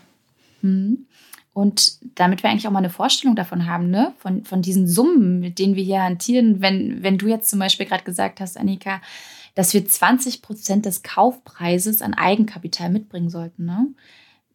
Hm. 0.62 1.06
Und 1.53 1.97
damit 2.15 2.44
wir 2.44 2.50
eigentlich 2.50 2.68
auch 2.68 2.71
mal 2.71 2.79
eine 2.79 2.91
Vorstellung 2.91 3.35
davon 3.35 3.65
haben, 3.65 3.89
ne? 3.89 4.13
von, 4.19 4.45
von 4.45 4.62
diesen 4.62 4.88
Summen, 4.88 5.39
mit 5.39 5.59
denen 5.59 5.75
wir 5.75 5.83
hier 5.83 6.03
hantieren, 6.03 6.62
wenn, 6.62 7.01
wenn 7.01 7.18
du 7.18 7.27
jetzt 7.27 7.50
zum 7.50 7.59
Beispiel 7.59 7.88
gerade 7.88 8.03
gesagt 8.03 8.39
hast, 8.39 8.57
Annika, 8.57 9.01
dass 9.56 9.73
wir 9.73 9.85
20 9.85 10.44
Prozent 10.44 10.85
des 10.85 11.01
Kaufpreises 11.01 12.03
an 12.03 12.13
Eigenkapital 12.13 12.89
mitbringen 12.89 13.30
sollten. 13.30 13.65
Ne? 13.65 13.88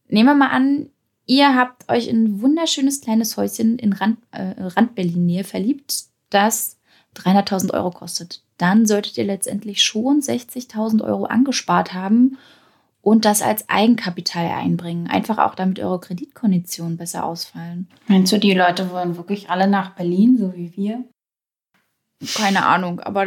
Nehmen 0.09 0.29
wir 0.29 0.35
mal 0.35 0.51
an, 0.51 0.91
ihr 1.27 1.57
habt 1.57 1.91
euch 1.91 2.07
in 2.07 2.25
ein 2.25 2.41
wunderschönes 2.41 3.01
kleines 3.01 3.37
Häuschen 3.37 3.79
in 3.81 3.93
Rand, 3.93 4.19
äh, 4.31 4.55
Rand-Berlin-Nähe 4.59 5.43
verliebt 5.43 6.12
das 6.35 6.79
300.000 7.17 7.75
Euro 7.75 7.91
kostet, 7.91 8.43
dann 8.59 8.87
solltet 8.87 9.19
ihr 9.19 9.25
letztendlich 9.25 9.83
schon 9.83 10.21
60.000 10.21 11.05
Euro 11.05 11.25
angespart 11.25 11.95
haben 11.95 12.39
und 13.03 13.25
das 13.25 13.43
als 13.43 13.69
Eigenkapital 13.69 14.47
einbringen. 14.47 15.09
Einfach 15.09 15.39
auch, 15.39 15.55
damit 15.55 15.81
eure 15.81 16.01
Kreditkonditionen 16.01 16.97
besser 16.97 17.25
ausfallen. 17.25 17.89
Meinst 18.07 18.33
du, 18.33 18.39
die 18.39 18.55
Leute 18.55 18.91
wollen 18.91 19.17
wirklich 19.17 19.51
alle 19.51 19.67
nach 19.67 19.95
Berlin, 19.95 20.39
so 20.39 20.55
wie 20.55 20.77
wir? 20.77 21.05
Keine 22.35 22.65
Ahnung, 22.65 23.01
aber 23.01 23.27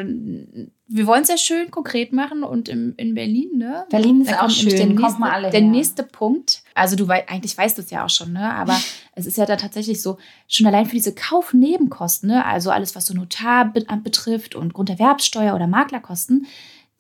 wir 0.88 1.08
wollen 1.08 1.24
es 1.24 1.30
ja 1.30 1.38
schön 1.38 1.72
konkret 1.72 2.14
machen 2.14 2.44
und 2.44 2.70
im, 2.70 2.94
in 2.98 3.16
Berlin, 3.16 3.58
ne? 3.58 3.86
Berlin 3.90 4.22
ist 4.22 4.40
auch 4.40 4.50
schön, 4.50 4.70
der, 4.70 4.86
nächste, 4.86 5.20
mal 5.20 5.32
alle 5.32 5.50
der 5.50 5.62
nächste 5.62 6.04
Punkt. 6.04 6.62
Also 6.76 6.96
du 6.96 7.08
weißt, 7.08 7.28
eigentlich 7.28 7.58
weißt 7.58 7.78
du 7.78 7.82
es 7.82 7.90
ja 7.90 8.06
auch 8.06 8.10
schon, 8.10 8.34
ne? 8.34 8.54
Aber 8.54 8.80
es 9.16 9.26
ist 9.26 9.38
ja 9.38 9.46
da 9.46 9.56
tatsächlich 9.56 10.02
so, 10.02 10.18
schon 10.48 10.68
allein 10.68 10.86
für 10.86 10.96
diese 10.96 11.16
Kaufnebenkosten, 11.16 12.30
ne? 12.30 12.46
Also 12.46 12.70
alles, 12.70 12.96
was 12.96 13.08
so 13.08 13.16
Notar 13.16 13.74
betrifft 13.74 14.54
und 14.54 14.74
Grunderwerbssteuer 14.74 15.56
oder 15.56 15.68
Maklerkosten, 15.68 16.46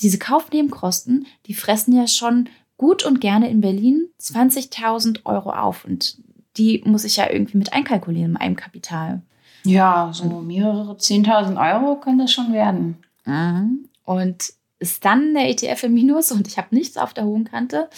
diese 0.01 0.17
Kaufnebenkosten, 0.17 1.27
die 1.45 1.53
fressen 1.53 1.95
ja 1.95 2.07
schon 2.07 2.49
gut 2.77 3.05
und 3.05 3.21
gerne 3.21 3.49
in 3.49 3.61
Berlin 3.61 4.07
20.000 4.19 5.25
Euro 5.25 5.51
auf 5.51 5.85
und 5.85 6.17
die 6.57 6.81
muss 6.85 7.03
ich 7.03 7.17
ja 7.17 7.29
irgendwie 7.29 7.57
mit 7.57 7.73
einkalkulieren 7.73 8.31
in 8.31 8.37
meinem 8.39 8.55
Kapital. 8.55 9.21
Ja, 9.63 10.09
so 10.11 10.41
mehrere 10.41 10.93
10.000 10.93 11.73
Euro 11.73 11.99
können 11.99 12.19
das 12.19 12.31
schon 12.31 12.53
werden. 12.53 12.97
Mhm. 13.25 13.89
Und 14.03 14.53
ist 14.79 15.05
dann 15.05 15.33
der 15.33 15.49
ETF 15.49 15.83
im 15.83 15.93
Minus 15.93 16.31
und 16.31 16.47
ich 16.47 16.57
habe 16.57 16.75
nichts 16.75 16.97
auf 16.97 17.13
der 17.13 17.25
hohen 17.25 17.45
Kante, 17.45 17.89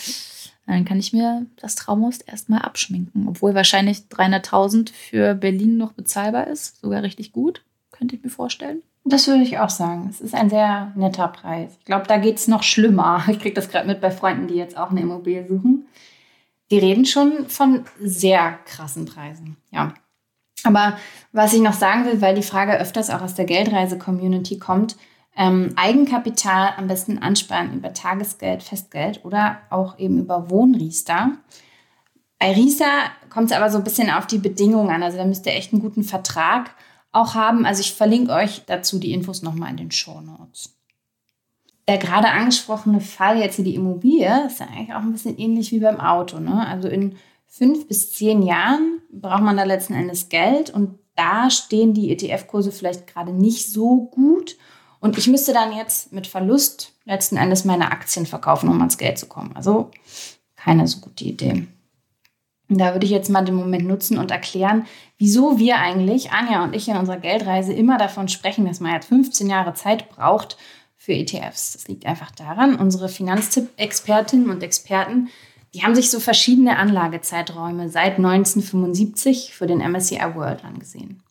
dann 0.68 0.86
kann 0.86 1.00
ich 1.00 1.14
mir 1.14 1.46
das 1.56 1.76
Traumhaus 1.76 2.20
erstmal 2.20 2.62
abschminken. 2.62 3.28
Obwohl 3.28 3.56
wahrscheinlich 3.56 4.00
300.000 4.12 4.92
für 4.92 5.34
Berlin 5.34 5.78
noch 5.78 5.94
bezahlbar 5.94 6.48
ist. 6.48 6.82
Sogar 6.82 7.04
richtig 7.04 7.32
gut, 7.32 7.64
könnte 7.92 8.16
ich 8.16 8.24
mir 8.24 8.30
vorstellen. 8.30 8.82
Das 9.06 9.28
würde 9.28 9.44
ich 9.44 9.58
auch 9.60 9.70
sagen. 9.70 10.08
Es 10.10 10.20
ist 10.20 10.36
ein 10.36 10.50
sehr 10.50 10.92
netter 10.96 11.30
Preis. 11.30 11.78
Ich 11.80 11.86
glaube, 11.86 12.08
da 12.08 12.18
geht 12.18 12.38
es 12.38 12.48
noch 12.50 12.64
schlimmer. 12.64 13.24
Ich 13.30 13.40
kriege 13.40 13.56
das 13.56 13.70
gerade 13.70 13.88
mit 13.88 14.02
bei 14.02 14.12
Freunden, 14.12 14.48
die 14.48 14.56
jetzt 14.56 14.78
auch 14.78 14.92
eine 14.92 15.02
Immobilie 15.02 15.48
suchen. 15.48 15.88
Die 16.70 16.80
reden 16.80 17.06
schon 17.06 17.48
von 17.48 17.86
sehr 18.02 18.60
krassen 18.66 19.06
Preisen. 19.06 19.56
Ja. 19.72 19.94
Aber 20.64 20.98
was 21.32 21.54
ich 21.54 21.62
noch 21.62 21.74
sagen 21.74 22.06
will, 22.06 22.22
weil 22.22 22.36
die 22.36 22.44
Frage 22.44 22.78
öfters 22.78 23.10
auch 23.10 23.22
aus 23.22 23.36
der 23.36 23.46
Geldreise-Community 23.46 24.60
kommt, 24.60 24.98
ähm, 25.38 25.74
Eigenkapital 25.76 26.74
am 26.78 26.88
besten 26.88 27.20
ansparen 27.20 27.74
über 27.74 27.94
Tagesgeld, 27.94 28.64
Festgeld 28.64 29.24
oder 29.24 29.60
auch 29.70 30.00
eben 30.00 30.18
über 30.18 30.50
Wohnriester. 30.50 31.38
Bei 32.40 32.52
RISA 32.52 32.86
kommt 33.30 33.52
es 33.52 33.56
aber 33.56 33.70
so 33.70 33.78
ein 33.78 33.84
bisschen 33.84 34.10
auf 34.10 34.26
die 34.26 34.40
Bedingungen 34.40 34.90
an. 34.90 35.04
Also 35.04 35.18
da 35.18 35.26
müsst 35.26 35.46
ihr 35.46 35.54
echt 35.54 35.74
einen 35.74 35.82
guten 35.82 36.04
Vertrag 36.04 36.72
auch 37.12 37.36
haben. 37.36 37.66
Also 37.66 37.82
ich 37.82 37.94
verlinke 37.94 38.34
euch 38.34 38.64
dazu 38.66 39.00
die 39.00 39.14
Infos 39.14 39.44
nochmal 39.44 39.70
in 39.72 39.78
den 39.78 39.92
Show 39.92 40.20
Notes. 40.22 40.76
Der 41.88 42.00
gerade 42.00 42.30
angesprochene 42.30 43.00
Fall 43.00 43.40
jetzt 43.40 43.56
hier 43.56 43.66
die 43.66 43.76
Immobilie 43.76 44.48
ist 44.48 44.60
ja 44.60 44.68
eigentlich 44.68 44.94
auch 44.94 45.02
ein 45.02 45.14
bisschen 45.14 45.38
ähnlich 45.38 45.72
wie 45.72 45.80
beim 45.80 46.00
Auto. 46.00 46.40
Ne? 46.40 46.68
Also 46.68 46.88
in 46.88 47.16
fünf 47.46 47.88
bis 47.88 48.12
zehn 48.12 48.42
Jahren 48.42 49.02
braucht 49.12 49.44
man 49.44 49.56
da 49.56 49.64
letzten 49.64 49.94
Endes 49.94 50.30
Geld 50.30 50.72
und 50.72 51.00
da 51.16 51.50
stehen 51.50 51.94
die 51.94 52.12
ETF-Kurse 52.12 52.72
vielleicht 52.72 53.08
gerade 53.08 53.32
nicht 53.32 53.72
so 53.72 54.06
gut. 54.06 54.58
Und 55.00 55.18
ich 55.18 55.28
müsste 55.28 55.54
dann 55.54 55.76
jetzt 55.76 56.12
mit 56.12 56.28
Verlust 56.28 56.94
letzten 57.06 57.38
Endes 57.38 57.66
meine 57.66 57.92
Aktien 57.92 58.26
verkaufen, 58.26 58.70
um 58.70 58.80
ans 58.80 58.98
Geld 58.98 59.18
zu 59.18 59.28
kommen. 59.28 59.56
Also 59.56 59.92
keine 60.56 60.88
so 60.88 61.00
gute 61.00 61.24
Idee. 61.24 61.68
Und 62.70 62.80
da 62.80 62.94
würde 62.94 63.06
ich 63.06 63.12
jetzt 63.12 63.30
mal 63.30 63.46
den 63.46 63.56
Moment 63.56 63.86
nutzen 63.86 64.18
und 64.18 64.32
erklären, 64.32 64.86
wieso 65.18 65.58
wir 65.58 65.78
eigentlich, 65.78 66.32
Anja 66.32 66.64
und 66.64 66.76
ich, 66.76 66.90
in 66.90 66.98
unserer 66.98 67.18
Geldreise 67.18 67.72
immer 67.72 67.98
davon 67.98 68.28
sprechen, 68.28 68.66
dass 68.66 68.82
man 68.82 68.94
jetzt 68.94 69.08
15 69.08 69.50
Jahre 69.50 69.74
Zeit 69.74 70.10
braucht 70.10 70.58
für 70.98 71.14
ETFs. 71.14 71.74
Das 71.74 71.88
liegt 71.88 72.06
einfach 72.06 72.32
daran, 72.32 72.76
unsere 72.76 73.08
Finanztipp-Expertinnen 73.08 74.50
und 74.50 74.64
Experten, 74.64 75.30
die 75.74 75.84
haben 75.84 75.96
sich 75.96 76.10
so 76.10 76.20
verschiedene 76.20 76.78
Anlagezeiträume 76.78 77.90
seit 77.90 78.18
1975 78.18 79.54
für 79.54 79.68
den 79.68 79.80
MSCI 79.80 80.36
World 80.36 80.64
angesehen. 80.66 81.22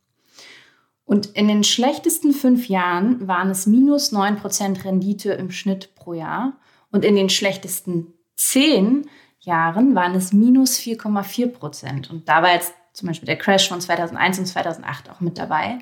Und 1.07 1.27
in 1.27 1.47
den 1.49 1.65
schlechtesten 1.65 2.33
fünf 2.33 2.69
Jahren 2.69 3.27
waren 3.27 3.49
es 3.49 3.67
minus 3.67 4.13
9% 4.13 4.85
Rendite 4.85 5.33
im 5.33 5.51
Schnitt 5.53 5.95
pro 5.95 6.13
Jahr. 6.13 6.59
Und 6.91 7.05
in 7.05 7.15
den 7.15 7.31
schlechtesten 7.31 8.13
zehn 8.35 9.09
Jahren 9.39 9.95
waren 9.95 10.17
es 10.17 10.33
minus 10.33 10.79
4,4 10.79 11.47
Prozent. 11.47 12.11
Und 12.11 12.29
da 12.29 12.43
war 12.43 12.53
jetzt 12.53 12.75
zum 12.93 13.07
Beispiel 13.07 13.27
der 13.27 13.39
Crash 13.39 13.69
von 13.69 13.81
2001 13.81 14.41
und 14.41 14.47
2008 14.47 15.11
auch 15.11 15.21
mit 15.21 15.39
dabei. 15.39 15.79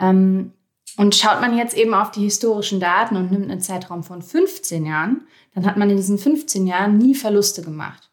Ähm, 0.00 0.52
und 0.96 1.14
schaut 1.14 1.40
man 1.40 1.56
jetzt 1.58 1.76
eben 1.76 1.92
auf 1.92 2.10
die 2.12 2.22
historischen 2.22 2.80
Daten 2.80 3.16
und 3.16 3.30
nimmt 3.30 3.50
einen 3.50 3.60
Zeitraum 3.60 4.02
von 4.02 4.22
15 4.22 4.86
Jahren, 4.86 5.26
dann 5.54 5.66
hat 5.66 5.76
man 5.76 5.90
in 5.90 5.96
diesen 5.96 6.18
15 6.18 6.66
Jahren 6.66 6.98
nie 6.98 7.14
Verluste 7.14 7.62
gemacht. 7.62 8.10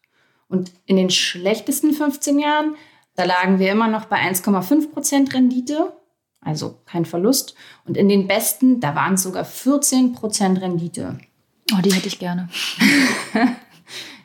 Und 0.48 0.72
in 0.86 0.98
den 0.98 1.10
schlechtesten 1.10 1.94
15 1.94 2.40
Jahren, 2.40 2.76
da 3.16 3.24
lagen 3.24 3.60
wir 3.60 3.72
immer 3.72 3.88
noch 3.88 4.06
bei 4.06 4.18
1,5 4.18 4.92
Prozent 4.92 5.34
Rendite, 5.34 5.94
also 6.42 6.80
kein 6.86 7.06
Verlust. 7.06 7.56
Und 7.86 7.98
in 7.98 8.10
den 8.10 8.28
besten, 8.28 8.80
da 8.80 8.96
waren 8.96 9.14
es 9.14 9.24
sogar 9.24 9.46
14 9.46 10.14
Prozent 10.14 10.60
Rendite. 10.60 11.18
Oh, 11.74 11.82
die 11.82 11.94
hätte 11.94 12.08
ich 12.08 12.20
gerne. 12.20 12.50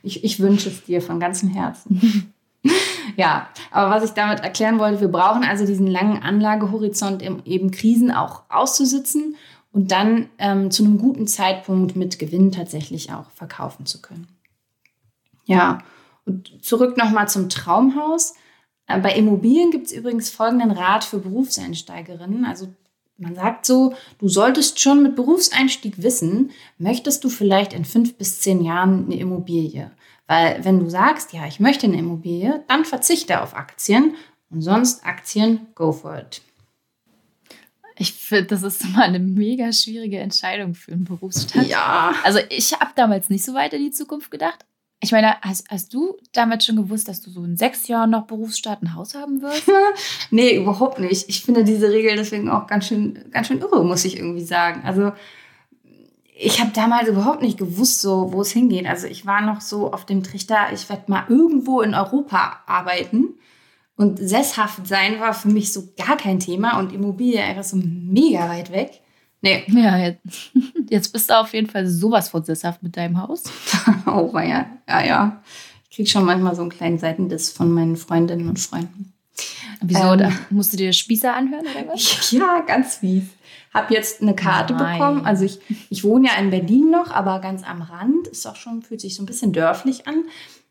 Ich, 0.07 0.23
ich 0.23 0.39
wünsche 0.39 0.69
es 0.69 0.85
dir 0.85 1.03
von 1.03 1.19
ganzem 1.19 1.49
Herzen. 1.49 2.33
ja, 3.17 3.49
aber 3.73 3.91
was 3.91 4.05
ich 4.05 4.13
damit 4.13 4.39
erklären 4.39 4.79
wollte, 4.79 5.01
wir 5.01 5.09
brauchen 5.09 5.43
also 5.43 5.67
diesen 5.67 5.89
langen 5.89 6.23
Anlagehorizont, 6.23 7.27
um 7.29 7.43
eben 7.45 7.73
Krisen 7.73 8.13
auch 8.13 8.45
auszusitzen 8.49 9.35
und 9.73 9.91
dann 9.91 10.29
ähm, 10.39 10.71
zu 10.71 10.85
einem 10.85 10.99
guten 10.99 11.27
Zeitpunkt 11.27 11.97
mit 11.97 12.21
Gewinn 12.21 12.53
tatsächlich 12.53 13.13
auch 13.13 13.29
verkaufen 13.31 13.85
zu 13.85 14.01
können. 14.01 14.29
Ja, 15.45 15.79
und 16.25 16.65
zurück 16.65 16.97
nochmal 16.97 17.29
zum 17.29 17.49
Traumhaus. 17.49 18.35
Äh, 18.87 19.01
bei 19.01 19.13
Immobilien 19.13 19.71
gibt 19.71 19.87
es 19.87 19.93
übrigens 19.93 20.31
folgenden 20.31 20.71
Rat 20.71 21.05
für 21.05 21.19
Berufseinsteigerinnen. 21.19 22.45
Also 22.45 22.69
man 23.19 23.35
sagt 23.35 23.65
so, 23.65 23.95
du 24.19 24.29
solltest 24.29 24.81
schon 24.81 25.03
mit 25.03 25.17
Berufseinstieg 25.17 26.03
wissen, 26.03 26.51
möchtest 26.79 27.25
du 27.25 27.29
vielleicht 27.29 27.73
in 27.73 27.85
fünf 27.85 28.15
bis 28.17 28.41
zehn 28.41 28.63
Jahren 28.63 29.07
eine 29.07 29.17
Immobilie? 29.17 29.91
Weil 30.27 30.65
wenn 30.65 30.81
du 30.81 30.91
sagst, 30.91 31.33
ja, 31.33 31.47
ich 31.47 31.61
möchte 31.61 31.87
eine 31.87 31.99
Immobilie, 31.99 32.65
dann 32.69 32.85
verzichte 32.85 33.41
auf 33.43 33.55
Aktien 33.55 34.15
und 34.51 34.61
sonst 34.61 35.07
Aktien, 35.07 35.67
go 35.75 35.93
for 35.93 36.19
it. 36.19 36.43
Ich 37.99 38.13
finde, 38.13 38.45
das 38.47 38.63
ist 38.63 38.85
mal 38.91 39.05
eine 39.05 39.19
mega 39.19 39.73
schwierige 39.73 40.19
Entscheidung 40.19 40.75
für 40.75 40.93
einen 40.93 41.05
Berufsstand. 41.05 41.67
Ja. 41.69 42.15
Also 42.25 42.41
ich 42.51 42.73
habe 42.75 42.91
damals 42.95 43.31
nicht 43.31 43.45
so 43.45 43.55
weit 43.55 43.73
in 43.73 43.83
die 43.83 43.91
Zukunft 43.91 44.31
gedacht. 44.31 44.67
Ich 45.01 45.13
meine, 45.13 45.41
hast, 45.43 45.69
hast 45.69 45.93
du 45.93 46.17
damals 46.33 46.65
schon 46.65 46.77
gewusst, 46.77 47.09
dass 47.09 47.21
du 47.21 47.31
so 47.31 47.45
in 47.45 47.57
sechs 47.57 47.87
Jahren 47.87 48.11
noch 48.11 48.27
Berufsstaat 48.27 48.83
ein 48.83 48.95
Haus 48.95 49.15
haben 49.15 49.43
wirst? 49.43 49.71
nee, 50.31 50.57
überhaupt 50.57 50.99
nicht. 50.99 51.29
Ich 51.29 51.43
finde 51.43 51.65
diese 51.65 51.91
Regel 51.91 52.17
deswegen 52.17 52.49
auch 52.49 52.67
ganz 52.67 52.87
schön, 52.87 53.27
ganz 53.31 53.49
schön 53.49 53.61
irre, 53.61 53.85
muss 53.85 54.07
ich 54.07 54.17
irgendwie 54.17 54.45
sagen. 54.45 54.83
Also 54.85 55.13
ich 56.39 56.61
habe 56.61 56.71
damals 56.75 57.09
überhaupt 57.09 57.43
nicht 57.43 57.59
gewusst, 57.59 58.01
so, 58.01 58.33
wo 58.33 58.41
es 58.41 58.53
hingeht. 58.53 58.87
Also 58.87 59.07
ich 59.07 59.27
war 59.27 59.43
noch 59.43 59.61
so 59.61 59.93
auf 59.93 60.07
dem 60.07 60.23
Trichter, 60.23 60.73
ich 60.73 60.89
werde 60.89 61.11
mal 61.11 61.25
irgendwo 61.29 61.83
in 61.83 61.95
Europa 61.95 62.61
arbeiten. 62.67 63.35
Und 63.97 64.19
sesshaft 64.19 64.87
sein 64.87 65.21
war 65.21 65.33
für 65.33 65.49
mich 65.49 65.73
so 65.73 65.89
gar 65.97 66.19
kein 66.19 66.39
Thema 66.39 66.79
und 66.79 66.93
Immobilie 66.93 67.43
einfach 67.43 67.65
so 67.65 67.79
mega 67.79 68.49
weit 68.49 68.71
weg. 68.71 69.03
Nee. 69.47 69.65
Ja, 69.81 69.97
jetzt, 69.97 70.21
jetzt 70.91 71.13
bist 71.13 71.31
du 71.31 71.39
auf 71.39 71.55
jeden 71.55 71.69
Fall 71.69 71.87
sowas 71.87 72.29
von 72.31 72.43
sesshaft 72.43 72.83
mit 72.83 72.97
deinem 72.97 73.21
Haus. 73.21 73.45
oh, 74.07 74.31
ja, 74.35 74.67
ja, 74.89 75.05
ja. 75.05 75.43
Ich 75.89 75.97
kriege 75.97 76.09
schon 76.09 76.25
manchmal 76.25 76.55
so 76.55 76.63
einen 76.63 76.71
kleinen 76.71 76.99
Seitendiss 76.99 77.51
von 77.53 77.71
meinen 77.71 77.97
Freundinnen 77.97 78.49
und 78.49 78.59
Freunden. 78.59 79.13
Wieso? 79.81 80.13
Ähm, 80.13 80.19
da 80.19 80.33
musst 80.51 80.73
du 80.73 80.77
dir 80.77 80.93
Spießer 80.93 81.35
anhören 81.35 81.67
oder 81.67 81.93
was? 81.93 82.31
Ja, 82.33 82.61
ganz 82.67 82.97
fies. 82.97 83.25
Hab 83.73 83.91
jetzt 83.91 84.23
eine 84.23 84.35
Karte 84.35 84.75
Nein. 84.75 84.99
bekommen. 84.99 85.27
Also 85.27 85.45
ich, 85.45 85.61
ich 85.91 86.03
wohne 86.03 86.29
ja 86.29 86.35
in 86.41 86.51
Berlin 86.51 86.91
noch, 86.91 87.11
aber 87.11 87.41
ganz 87.41 87.63
am 87.63 87.83
Rand. 87.83 88.27
Ist 88.29 88.47
auch 88.47 88.57
schon, 88.57 88.83
fühlt 88.83 89.01
sich 89.01 89.15
so 89.15 89.23
ein 89.23 89.27
bisschen 89.27 89.53
dörflich 89.53 90.09
an. 90.09 90.25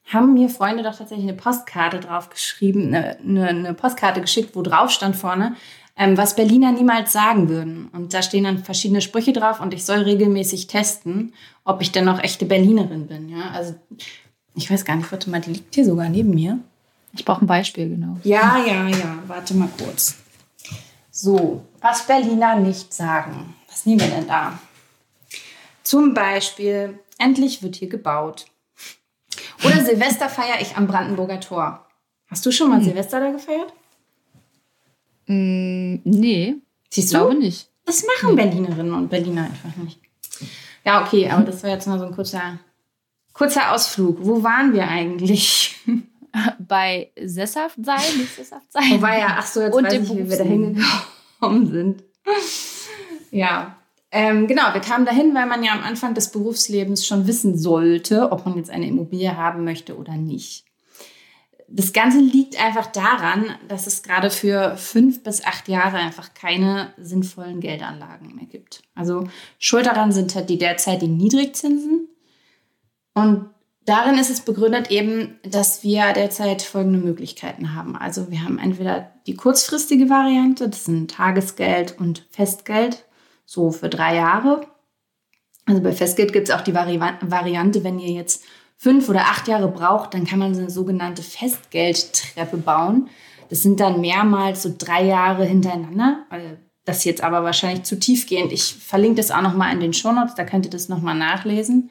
Haben 0.05 0.34
mir 0.34 0.50
Freunde 0.50 0.84
doch 0.84 0.98
tatsächlich 0.98 1.27
eine 1.27 1.38
Postkarte 1.38 2.00
drauf 2.00 2.29
geschrieben, 2.29 2.88
eine, 2.88 3.17
eine, 3.20 3.48
eine 3.48 3.74
Postkarte 3.74 4.22
geschickt, 4.22 4.55
wo 4.55 4.62
drauf 4.62 4.91
stand 4.91 5.15
vorne, 5.15 5.55
ähm, 5.98 6.18
was 6.18 6.36
Berliner 6.36 6.72
niemals 6.72 7.12
sagen 7.12 7.50
würden. 7.50 7.90
Und 7.94 8.14
da 8.14 8.22
stehen 8.22 8.44
dann 8.44 8.64
verschiedene 8.64 9.02
Sprüche 9.02 9.34
drauf 9.34 9.60
und 9.60 9.74
ich 9.74 9.86
soll 9.86 10.00
regelmäßig 10.00 10.68
testen, 10.68 11.34
ob 11.64 11.82
ich 11.82 11.92
denn 11.92 12.06
noch 12.06 12.22
echte 12.22 12.46
Berlinerin 12.46 13.08
bin. 13.08 13.30
Ja, 13.30 13.52
also 13.52 13.75
ich 14.56 14.70
weiß 14.70 14.86
gar 14.86 14.96
nicht, 14.96 15.12
warte 15.12 15.30
mal, 15.30 15.42
die 15.42 15.54
liegt 15.54 15.75
hier 15.75 15.86
sogar 15.86 16.10
neben 16.10 16.32
mir. 16.32 16.60
Ich 17.14 17.24
brauche 17.24 17.44
ein 17.44 17.48
Beispiel, 17.48 17.90
genau. 17.90 18.18
Ja, 18.24 18.58
ja, 18.66 18.88
ja, 18.88 19.20
warte 19.28 19.54
mal 19.54 19.70
kurz. 19.78 20.16
So, 21.12 21.64
was 21.80 22.06
Berliner 22.06 22.58
nicht 22.58 22.94
sagen. 22.94 23.56
Was 23.70 23.86
nehmen 23.86 24.02
wir 24.02 24.08
denn 24.08 24.28
da? 24.28 24.60
Zum 25.82 26.14
Beispiel, 26.14 27.00
endlich 27.18 27.64
wird 27.64 27.78
hier 27.78 27.88
gebaut. 27.88 28.48
Oder 29.64 29.84
Silvester 29.86 30.28
feiere 30.28 30.60
ich 30.60 30.75
am 30.75 30.88
Brandenburger 30.88 31.40
Tor. 31.40 31.86
Hast 32.28 32.46
du 32.46 32.52
schon 32.52 32.70
mal 32.70 32.80
hm. 32.80 32.86
Silvester 32.86 33.20
da 33.22 33.32
gefeiert? 33.32 33.72
Mm, 35.27 35.96
nee. 36.03 36.55
Siehst 36.89 37.13
du? 37.13 37.17
glaube 37.17 37.36
nicht. 37.36 37.70
Das 37.86 38.03
machen 38.03 38.36
Berlinerinnen 38.36 38.94
und 38.94 39.10
Berliner 39.10 39.44
einfach 39.44 39.75
nicht. 39.84 40.00
Ja, 40.84 41.03
okay, 41.03 41.29
aber 41.29 41.44
das 41.44 41.63
war 41.63 41.70
jetzt 41.72 41.88
mal 41.88 42.00
so 42.00 42.05
ein 42.05 42.13
kurzer, 42.13 42.60
kurzer 43.34 43.72
Ausflug. 43.72 44.17
Wo 44.22 44.44
waren 44.44 44.74
wir 44.74 44.88
eigentlich? 44.88 45.75
Bei 46.60 47.12
sesshaft 47.22 47.77
sein, 47.84 48.17
nicht 48.17 48.36
sesshaft 48.36 48.72
sein. 48.72 48.91
Wobei 48.91 49.20
ja, 49.20 49.38
ach 49.39 49.46
so, 49.46 49.62
jetzt 49.62 49.74
und 49.74 49.86
weiß 49.86 49.94
ich, 49.94 50.10
wie 50.10 50.29
wir 50.29 50.38
da 50.38 50.44
hingekommen 50.44 51.72
sind. 51.72 52.03
Ja, 53.32 53.77
ähm, 54.12 54.48
genau, 54.48 54.74
wir 54.74 54.82
kamen 54.82 55.05
dahin, 55.05 55.34
weil 55.34 55.46
man 55.46 55.63
ja 55.63 55.72
am 55.74 55.84
Anfang 55.84 56.13
des 56.13 56.32
Berufslebens 56.32 57.05
schon 57.05 57.27
wissen 57.27 57.58
sollte, 57.58 58.32
ob 58.32 58.46
man 58.46 58.58
jetzt 58.58 58.70
eine 58.70 58.88
Immobilie 58.88 59.36
haben 59.36 59.63
möchte 59.63 59.98
oder 59.98 60.15
nicht 60.15 60.65
das 61.68 61.94
Ganze 61.94 62.20
liegt 62.20 62.62
einfach 62.62 62.88
daran, 62.88 63.56
dass 63.68 63.88
es 63.88 64.04
gerade 64.04 64.30
für 64.30 64.78
fünf 64.78 65.24
bis 65.24 65.44
acht 65.44 65.68
Jahre 65.68 65.98
einfach 65.98 66.34
keine 66.34 66.94
sinnvollen 66.98 67.60
Geldanlagen 67.60 68.36
mehr 68.36 68.46
gibt. 68.46 68.84
Also 68.94 69.28
schuld 69.58 69.88
daran 69.88 70.12
sind 70.12 70.36
halt 70.36 70.50
die 70.50 70.58
derzeitigen 70.58 71.18
Niedrigzinsen. 71.18 72.08
Und 73.14 73.50
darin 73.86 74.18
ist 74.20 74.30
es 74.30 74.42
begründet 74.42 74.92
eben, 74.92 75.40
dass 75.44 75.84
wir 75.84 76.14
derzeit 76.14 76.62
folgende 76.62 77.00
Möglichkeiten 77.00 77.74
haben. 77.74 77.96
Also 77.96 78.30
wir 78.30 78.44
haben 78.44 78.60
entweder 78.60 79.12
die 79.26 79.36
kurzfristige 79.36 80.10
Variante, 80.10 80.70
das 80.70 80.86
sind 80.86 81.12
Tagesgeld 81.12 82.00
und 82.00 82.28
Festgeld, 82.30 83.06
so 83.46 83.72
für 83.72 83.90
drei 83.90 84.16
Jahre. 84.16 84.68
Also 85.66 85.82
bei 85.82 85.94
Festgeld 85.94 86.32
gibt 86.32 86.50
es 86.50 86.56
auch 86.56 86.62
die 86.62 86.76
Vari 86.76 87.00
Variante, 87.00 87.84
wenn 87.84 87.98
ihr 87.98 88.12
jetzt 88.12 88.44
fünf 88.77 89.10
oder 89.10 89.22
acht 89.22 89.48
Jahre 89.48 89.67
braucht, 89.67 90.13
dann 90.13 90.25
kann 90.25 90.39
man 90.39 90.53
so 90.53 90.62
eine 90.62 90.70
sogenannte 90.70 91.24
Festgeldtreppe 91.24 92.58
bauen. 92.58 93.10
Das 93.50 93.63
sind 93.63 93.79
dann 93.79 94.01
mehrmals 94.01 94.63
so 94.63 94.74
drei 94.77 95.05
Jahre 95.05 95.46
hintereinander. 95.46 96.25
Das 96.84 96.98
ist 97.00 97.05
jetzt 97.05 97.24
aber 97.24 97.44
wahrscheinlich 97.44 97.84
zu 97.84 98.00
tiefgehend. 98.00 98.51
Ich 98.51 98.75
verlinke 98.75 99.17
das 99.17 99.32
auch 99.32 99.41
nochmal 99.41 99.74
in 99.74 99.79
den 99.79 99.94
Shownotes, 99.94 100.36
da 100.36 100.44
könnt 100.44 100.65
ihr 100.65 100.72
das 100.72 100.89
nochmal 100.89 101.15
nachlesen. 101.15 101.89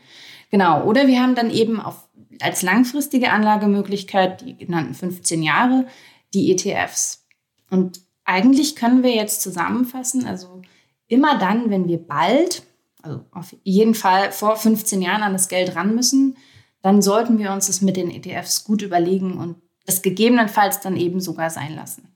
Genau, 0.50 0.84
oder 0.84 1.06
wir 1.06 1.20
haben 1.20 1.34
dann 1.34 1.50
eben 1.50 1.80
auf, 1.80 2.08
als 2.40 2.62
langfristige 2.62 3.30
Anlagemöglichkeit 3.30 4.40
die 4.42 4.56
genannten 4.56 4.94
15 4.94 5.42
Jahre 5.42 5.86
die 6.32 6.52
ETFs. 6.52 7.26
Und 7.70 8.00
eigentlich 8.24 8.76
können 8.76 9.02
wir 9.02 9.14
jetzt 9.14 9.42
zusammenfassen, 9.42 10.26
also 10.26 10.62
immer 11.08 11.38
dann, 11.38 11.70
wenn 11.70 11.88
wir 11.88 11.98
bald, 11.98 12.62
also 13.02 13.24
auf 13.32 13.54
jeden 13.64 13.94
Fall 13.94 14.32
vor 14.32 14.56
15 14.56 15.02
Jahren 15.02 15.22
an 15.22 15.32
das 15.32 15.48
Geld 15.48 15.76
ran 15.76 15.94
müssen, 15.94 16.36
dann 16.84 17.00
sollten 17.00 17.38
wir 17.38 17.50
uns 17.50 17.68
das 17.68 17.80
mit 17.80 17.96
den 17.96 18.10
ETFs 18.10 18.62
gut 18.62 18.82
überlegen 18.82 19.38
und 19.38 19.56
es 19.86 20.02
gegebenenfalls 20.02 20.80
dann 20.80 20.98
eben 20.98 21.18
sogar 21.18 21.48
sein 21.48 21.74
lassen. 21.74 22.14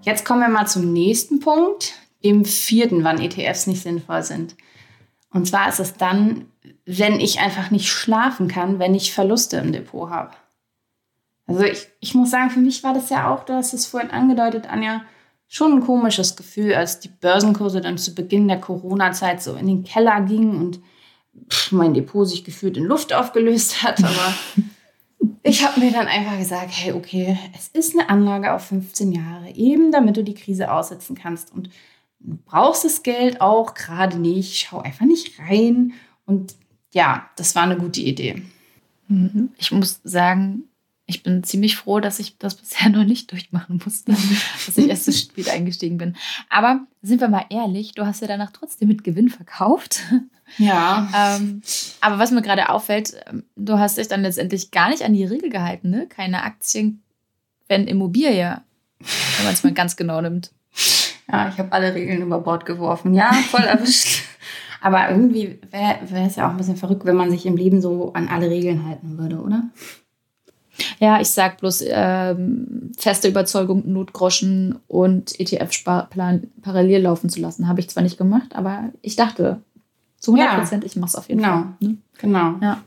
Jetzt 0.00 0.24
kommen 0.24 0.40
wir 0.40 0.48
mal 0.48 0.66
zum 0.66 0.90
nächsten 0.90 1.40
Punkt, 1.40 1.92
dem 2.24 2.46
vierten, 2.46 3.04
wann 3.04 3.20
ETFs 3.20 3.66
nicht 3.66 3.82
sinnvoll 3.82 4.22
sind. 4.22 4.56
Und 5.34 5.48
zwar 5.48 5.68
ist 5.68 5.80
es 5.80 5.98
dann, 5.98 6.46
wenn 6.86 7.20
ich 7.20 7.40
einfach 7.40 7.70
nicht 7.70 7.90
schlafen 7.90 8.48
kann, 8.48 8.78
wenn 8.78 8.94
ich 8.94 9.12
Verluste 9.12 9.58
im 9.58 9.72
Depot 9.72 10.08
habe. 10.08 10.30
Also 11.46 11.64
ich, 11.64 11.88
ich 12.00 12.14
muss 12.14 12.30
sagen, 12.30 12.48
für 12.48 12.60
mich 12.60 12.82
war 12.84 12.94
das 12.94 13.10
ja 13.10 13.30
auch, 13.30 13.44
du 13.44 13.52
hast 13.52 13.74
es 13.74 13.84
vorhin 13.84 14.10
angedeutet, 14.10 14.66
Anja, 14.66 15.02
schon 15.46 15.74
ein 15.74 15.80
komisches 15.82 16.36
Gefühl, 16.36 16.74
als 16.74 17.00
die 17.00 17.08
Börsenkurse 17.08 17.82
dann 17.82 17.98
zu 17.98 18.14
Beginn 18.14 18.48
der 18.48 18.60
Corona-Zeit 18.60 19.42
so 19.42 19.56
in 19.56 19.66
den 19.66 19.84
Keller 19.84 20.22
gingen 20.22 20.56
und 20.56 20.80
mein 21.70 21.94
Depot 21.94 22.28
sich 22.28 22.44
gefühlt 22.44 22.76
in 22.76 22.84
Luft 22.84 23.12
aufgelöst 23.12 23.82
hat. 23.82 24.02
Aber 24.02 24.34
ich 25.42 25.64
habe 25.64 25.80
mir 25.80 25.92
dann 25.92 26.06
einfach 26.06 26.38
gesagt, 26.38 26.70
hey, 26.72 26.92
okay, 26.92 27.38
es 27.56 27.68
ist 27.68 27.98
eine 27.98 28.08
Anlage 28.08 28.52
auf 28.52 28.66
15 28.66 29.12
Jahre, 29.12 29.50
eben 29.50 29.92
damit 29.92 30.16
du 30.16 30.24
die 30.24 30.34
Krise 30.34 30.72
aussitzen 30.72 31.16
kannst. 31.16 31.52
Und 31.52 31.70
du 32.20 32.38
brauchst 32.44 32.84
das 32.84 33.02
Geld 33.02 33.40
auch 33.40 33.74
gerade 33.74 34.18
nicht. 34.18 34.56
Schau 34.56 34.80
einfach 34.80 35.06
nicht 35.06 35.38
rein. 35.38 35.92
Und 36.26 36.54
ja, 36.92 37.30
das 37.36 37.54
war 37.54 37.64
eine 37.64 37.76
gute 37.76 38.00
Idee. 38.00 38.42
Mhm. 39.08 39.50
Ich 39.58 39.72
muss 39.72 40.00
sagen, 40.04 40.64
ich 41.10 41.22
bin 41.24 41.42
ziemlich 41.42 41.76
froh, 41.76 42.00
dass 42.00 42.20
ich 42.20 42.38
das 42.38 42.54
bisher 42.54 42.88
noch 42.90 43.04
nicht 43.04 43.30
durchmachen 43.32 43.80
musste, 43.84 44.12
dass 44.66 44.78
ich 44.78 44.88
erst 44.88 45.04
so 45.04 45.12
spät 45.12 45.48
eingestiegen 45.50 45.98
bin. 45.98 46.16
Aber 46.48 46.80
sind 47.02 47.20
wir 47.20 47.28
mal 47.28 47.44
ehrlich, 47.50 47.92
du 47.92 48.06
hast 48.06 48.22
ja 48.22 48.28
danach 48.28 48.52
trotzdem 48.52 48.88
mit 48.88 49.04
Gewinn 49.04 49.28
verkauft. 49.28 50.00
Ja. 50.58 51.36
ähm, 51.36 51.62
aber 52.00 52.18
was 52.18 52.32
mir 52.32 52.42
gerade 52.42 52.70
auffällt, 52.70 53.14
ähm, 53.30 53.44
du 53.54 53.78
hast 53.78 53.98
dich 53.98 54.08
dann 54.08 54.22
letztendlich 54.22 54.72
gar 54.72 54.88
nicht 54.88 55.04
an 55.04 55.12
die 55.12 55.22
Regel 55.22 55.48
gehalten, 55.48 55.90
ne? 55.90 56.08
Keine 56.08 56.42
Aktien, 56.42 57.04
wenn 57.68 57.86
Immobilie, 57.86 58.60
wenn 58.98 59.44
man 59.44 59.54
es 59.54 59.62
mal 59.62 59.72
ganz 59.72 59.94
genau 59.94 60.20
nimmt. 60.20 60.50
Ja, 61.30 61.48
ich 61.50 61.56
habe 61.56 61.70
alle 61.70 61.94
Regeln 61.94 62.22
über 62.22 62.40
Bord 62.40 62.66
geworfen. 62.66 63.14
Ja, 63.14 63.32
voll 63.32 63.62
erwischt. 63.62 64.24
aber 64.80 65.08
irgendwie 65.10 65.60
wäre 65.70 66.26
es 66.26 66.34
ja 66.34 66.48
auch 66.48 66.50
ein 66.50 66.56
bisschen 66.56 66.76
verrückt, 66.76 67.04
wenn 67.04 67.14
man 67.14 67.30
sich 67.30 67.46
im 67.46 67.56
Leben 67.56 67.80
so 67.80 68.12
an 68.14 68.26
alle 68.26 68.50
Regeln 68.50 68.84
halten 68.86 69.18
würde, 69.18 69.36
oder? 69.40 69.62
Ja, 71.00 71.18
ich 71.18 71.30
sag 71.30 71.56
bloß 71.58 71.82
ähm, 71.88 72.92
feste 72.96 73.26
Überzeugung, 73.26 73.90
Notgroschen 73.90 74.78
und 74.86 75.40
ETF-Sparplan 75.40 76.50
parallel 76.60 77.02
laufen 77.02 77.30
zu 77.30 77.40
lassen. 77.40 77.68
Habe 77.68 77.80
ich 77.80 77.88
zwar 77.88 78.02
nicht 78.02 78.18
gemacht, 78.18 78.54
aber 78.54 78.90
ich 79.00 79.16
dachte 79.16 79.62
zu 80.18 80.34
100 80.34 80.58
Prozent, 80.58 80.84
ja. 80.84 80.86
ich 80.86 80.96
mache 80.96 81.08
es 81.08 81.16
auf 81.16 81.28
jeden 81.30 81.40
genau. 81.40 81.54
Fall. 81.54 81.74
Ne? 81.80 81.96
Genau. 82.18 82.54
Ja. 82.60 82.82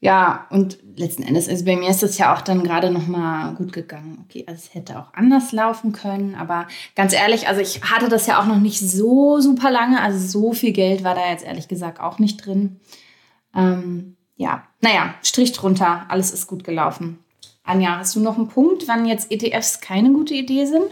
Ja, 0.00 0.46
und 0.50 0.76
letzten 0.96 1.22
Endes, 1.22 1.48
also 1.48 1.64
bei 1.64 1.76
mir 1.76 1.88
ist 1.88 2.02
es 2.02 2.18
ja 2.18 2.34
auch 2.34 2.42
dann 2.42 2.62
gerade 2.62 2.90
noch 2.90 3.06
mal 3.06 3.54
gut 3.54 3.72
gegangen. 3.72 4.22
Okay, 4.26 4.44
also 4.46 4.60
es 4.62 4.74
hätte 4.74 4.98
auch 4.98 5.14
anders 5.14 5.52
laufen 5.52 5.92
können, 5.92 6.34
aber 6.34 6.68
ganz 6.94 7.14
ehrlich, 7.14 7.48
also 7.48 7.62
ich 7.62 7.82
hatte 7.82 8.10
das 8.10 8.26
ja 8.26 8.38
auch 8.38 8.44
noch 8.44 8.60
nicht 8.60 8.80
so 8.80 9.40
super 9.40 9.70
lange, 9.70 10.02
also 10.02 10.18
so 10.18 10.52
viel 10.52 10.72
Geld 10.72 11.04
war 11.04 11.14
da 11.14 11.30
jetzt 11.30 11.46
ehrlich 11.46 11.68
gesagt 11.68 12.00
auch 12.00 12.18
nicht 12.18 12.44
drin. 12.44 12.80
Ähm, 13.56 14.16
ja, 14.36 14.64
naja, 14.80 15.14
Strich 15.22 15.52
drunter, 15.52 16.06
alles 16.08 16.32
ist 16.32 16.46
gut 16.46 16.64
gelaufen. 16.64 17.18
Anja, 17.62 17.98
hast 17.98 18.14
du 18.14 18.20
noch 18.20 18.36
einen 18.36 18.48
Punkt, 18.48 18.86
wann 18.88 19.06
jetzt 19.06 19.30
ETFs 19.30 19.80
keine 19.80 20.12
gute 20.12 20.34
Idee 20.34 20.66
sind? 20.66 20.84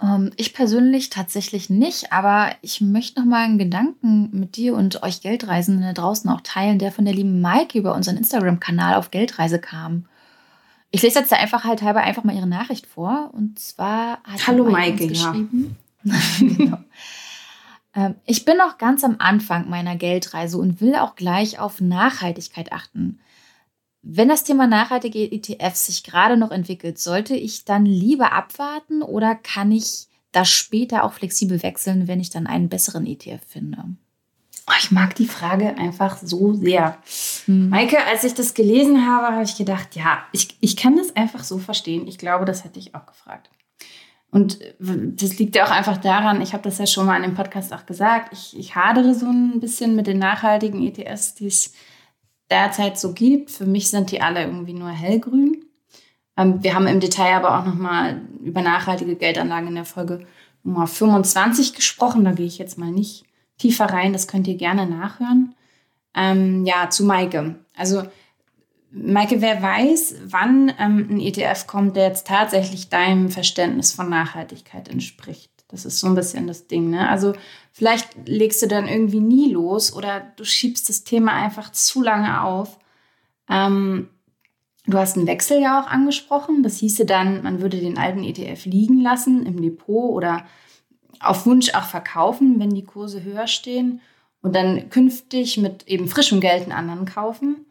Ähm, 0.00 0.30
ich 0.36 0.54
persönlich 0.54 1.10
tatsächlich 1.10 1.70
nicht, 1.70 2.12
aber 2.12 2.50
ich 2.60 2.80
möchte 2.80 3.20
noch 3.20 3.26
mal 3.26 3.44
einen 3.44 3.58
Gedanken 3.58 4.30
mit 4.32 4.56
dir 4.56 4.74
und 4.74 5.02
euch 5.02 5.22
Geldreisenden 5.22 5.82
da 5.82 5.92
draußen 5.92 6.28
auch 6.30 6.42
teilen, 6.42 6.78
der 6.78 6.92
von 6.92 7.04
der 7.04 7.14
lieben 7.14 7.40
Maike 7.40 7.78
über 7.78 7.94
unseren 7.94 8.16
Instagram-Kanal 8.16 8.94
auf 8.96 9.10
Geldreise 9.10 9.58
kam. 9.58 10.06
Ich 10.90 11.02
lese 11.02 11.18
jetzt 11.18 11.32
da 11.32 11.36
einfach 11.36 11.64
halt 11.64 11.82
halber 11.82 12.02
einfach 12.02 12.24
mal 12.24 12.36
ihre 12.36 12.46
Nachricht 12.46 12.86
vor. 12.86 13.30
Und 13.32 13.58
zwar 13.58 14.18
hat 14.24 14.46
Hallo 14.46 14.64
Maike, 14.64 15.08
geschrieben. 15.08 15.76
Ja. 16.04 16.14
genau. 16.38 16.78
Ähm, 17.96 18.14
ich 18.26 18.44
bin 18.44 18.58
noch 18.58 18.78
ganz 18.78 19.02
am 19.02 19.16
Anfang 19.18 19.68
meiner 19.68 19.96
Geldreise 19.96 20.58
und 20.58 20.80
will 20.80 20.94
auch 20.94 21.16
gleich 21.16 21.58
auf 21.58 21.80
Nachhaltigkeit 21.80 22.72
achten. 22.72 23.18
Wenn 24.02 24.28
das 24.28 24.44
Thema 24.44 24.68
nachhaltige 24.68 25.32
ETFs 25.32 25.86
sich 25.86 26.04
gerade 26.04 26.36
noch 26.36 26.52
entwickelt, 26.52 27.00
sollte 27.00 27.34
ich 27.34 27.64
dann 27.64 27.84
lieber 27.84 28.32
abwarten 28.32 29.02
oder 29.02 29.34
kann 29.34 29.72
ich 29.72 30.06
das 30.30 30.48
später 30.48 31.02
auch 31.02 31.14
flexibel 31.14 31.60
wechseln, 31.62 32.06
wenn 32.06 32.20
ich 32.20 32.30
dann 32.30 32.46
einen 32.46 32.68
besseren 32.68 33.06
ETF 33.06 33.40
finde? 33.48 33.78
Oh, 34.68 34.74
ich 34.78 34.90
mag 34.90 35.14
die 35.14 35.26
Frage 35.26 35.76
einfach 35.78 36.18
so 36.18 36.52
sehr. 36.52 36.98
Hm. 37.46 37.68
Maike, 37.68 38.04
als 38.04 38.24
ich 38.24 38.34
das 38.34 38.54
gelesen 38.54 39.06
habe, 39.06 39.34
habe 39.34 39.44
ich 39.44 39.56
gedacht, 39.56 39.96
ja, 39.96 40.24
ich, 40.32 40.56
ich 40.60 40.76
kann 40.76 40.96
das 40.96 41.14
einfach 41.16 41.44
so 41.44 41.58
verstehen. 41.58 42.06
Ich 42.06 42.18
glaube, 42.18 42.44
das 42.44 42.64
hätte 42.64 42.78
ich 42.78 42.94
auch 42.94 43.06
gefragt. 43.06 43.50
Und 44.30 44.58
das 44.80 45.38
liegt 45.38 45.56
ja 45.56 45.64
auch 45.64 45.70
einfach 45.70 45.96
daran, 45.96 46.42
ich 46.42 46.52
habe 46.52 46.62
das 46.62 46.78
ja 46.78 46.86
schon 46.86 47.06
mal 47.06 47.16
in 47.16 47.22
dem 47.22 47.34
Podcast 47.34 47.72
auch 47.72 47.86
gesagt, 47.86 48.32
ich, 48.32 48.58
ich 48.58 48.74
hadere 48.74 49.14
so 49.14 49.26
ein 49.26 49.60
bisschen 49.60 49.96
mit 49.96 50.06
den 50.06 50.18
nachhaltigen 50.18 50.82
ETS, 50.82 51.34
die 51.36 51.46
es 51.46 51.72
derzeit 52.50 52.98
so 52.98 53.12
gibt. 53.12 53.50
Für 53.50 53.66
mich 53.66 53.88
sind 53.90 54.10
die 54.10 54.20
alle 54.20 54.42
irgendwie 54.42 54.74
nur 54.74 54.90
hellgrün. 54.90 55.64
Ähm, 56.36 56.62
wir 56.62 56.74
haben 56.74 56.86
im 56.86 57.00
Detail 57.00 57.36
aber 57.36 57.58
auch 57.58 57.64
nochmal 57.64 58.20
über 58.42 58.62
nachhaltige 58.62 59.16
Geldanlagen 59.16 59.68
in 59.68 59.74
der 59.76 59.84
Folge 59.84 60.26
Nummer 60.62 60.86
25 60.86 61.74
gesprochen. 61.74 62.24
Da 62.24 62.32
gehe 62.32 62.46
ich 62.46 62.58
jetzt 62.58 62.78
mal 62.78 62.90
nicht 62.90 63.24
tiefer 63.58 63.86
rein, 63.86 64.12
das 64.12 64.28
könnt 64.28 64.46
ihr 64.48 64.56
gerne 64.56 64.86
nachhören. 64.86 65.54
Ähm, 66.14 66.64
ja, 66.66 66.90
zu 66.90 67.04
Maike. 67.04 67.56
Also 67.74 68.02
Maike, 68.98 69.42
wer 69.42 69.60
weiß, 69.60 70.16
wann 70.24 70.72
ähm, 70.78 71.08
ein 71.10 71.20
ETF 71.20 71.66
kommt, 71.66 71.96
der 71.96 72.08
jetzt 72.08 72.26
tatsächlich 72.26 72.88
deinem 72.88 73.28
Verständnis 73.28 73.92
von 73.92 74.08
Nachhaltigkeit 74.08 74.88
entspricht. 74.88 75.50
Das 75.68 75.84
ist 75.84 76.00
so 76.00 76.06
ein 76.06 76.14
bisschen 76.14 76.46
das 76.46 76.66
Ding. 76.66 76.90
Ne? 76.90 77.08
Also 77.08 77.34
vielleicht 77.72 78.08
legst 78.26 78.62
du 78.62 78.68
dann 78.68 78.88
irgendwie 78.88 79.20
nie 79.20 79.52
los 79.52 79.92
oder 79.92 80.20
du 80.36 80.44
schiebst 80.44 80.88
das 80.88 81.04
Thema 81.04 81.32
einfach 81.32 81.72
zu 81.72 82.02
lange 82.02 82.42
auf. 82.42 82.78
Ähm, 83.50 84.08
du 84.86 84.96
hast 84.96 85.16
einen 85.16 85.26
Wechsel 85.26 85.60
ja 85.60 85.80
auch 85.80 85.88
angesprochen. 85.88 86.62
Das 86.62 86.78
hieße 86.78 87.04
dann, 87.04 87.42
man 87.42 87.60
würde 87.60 87.78
den 87.78 87.98
alten 87.98 88.24
ETF 88.24 88.64
liegen 88.64 89.00
lassen 89.00 89.44
im 89.44 89.60
Depot 89.60 90.10
oder 90.10 90.46
auf 91.20 91.44
Wunsch 91.44 91.74
auch 91.74 91.84
verkaufen, 91.84 92.60
wenn 92.60 92.70
die 92.70 92.84
Kurse 92.84 93.22
höher 93.22 93.46
stehen 93.46 94.00
und 94.40 94.54
dann 94.54 94.88
künftig 94.88 95.58
mit 95.58 95.86
eben 95.86 96.08
frischem 96.08 96.40
Geld 96.40 96.62
einen 96.62 96.72
anderen 96.72 97.04
kaufen. 97.04 97.66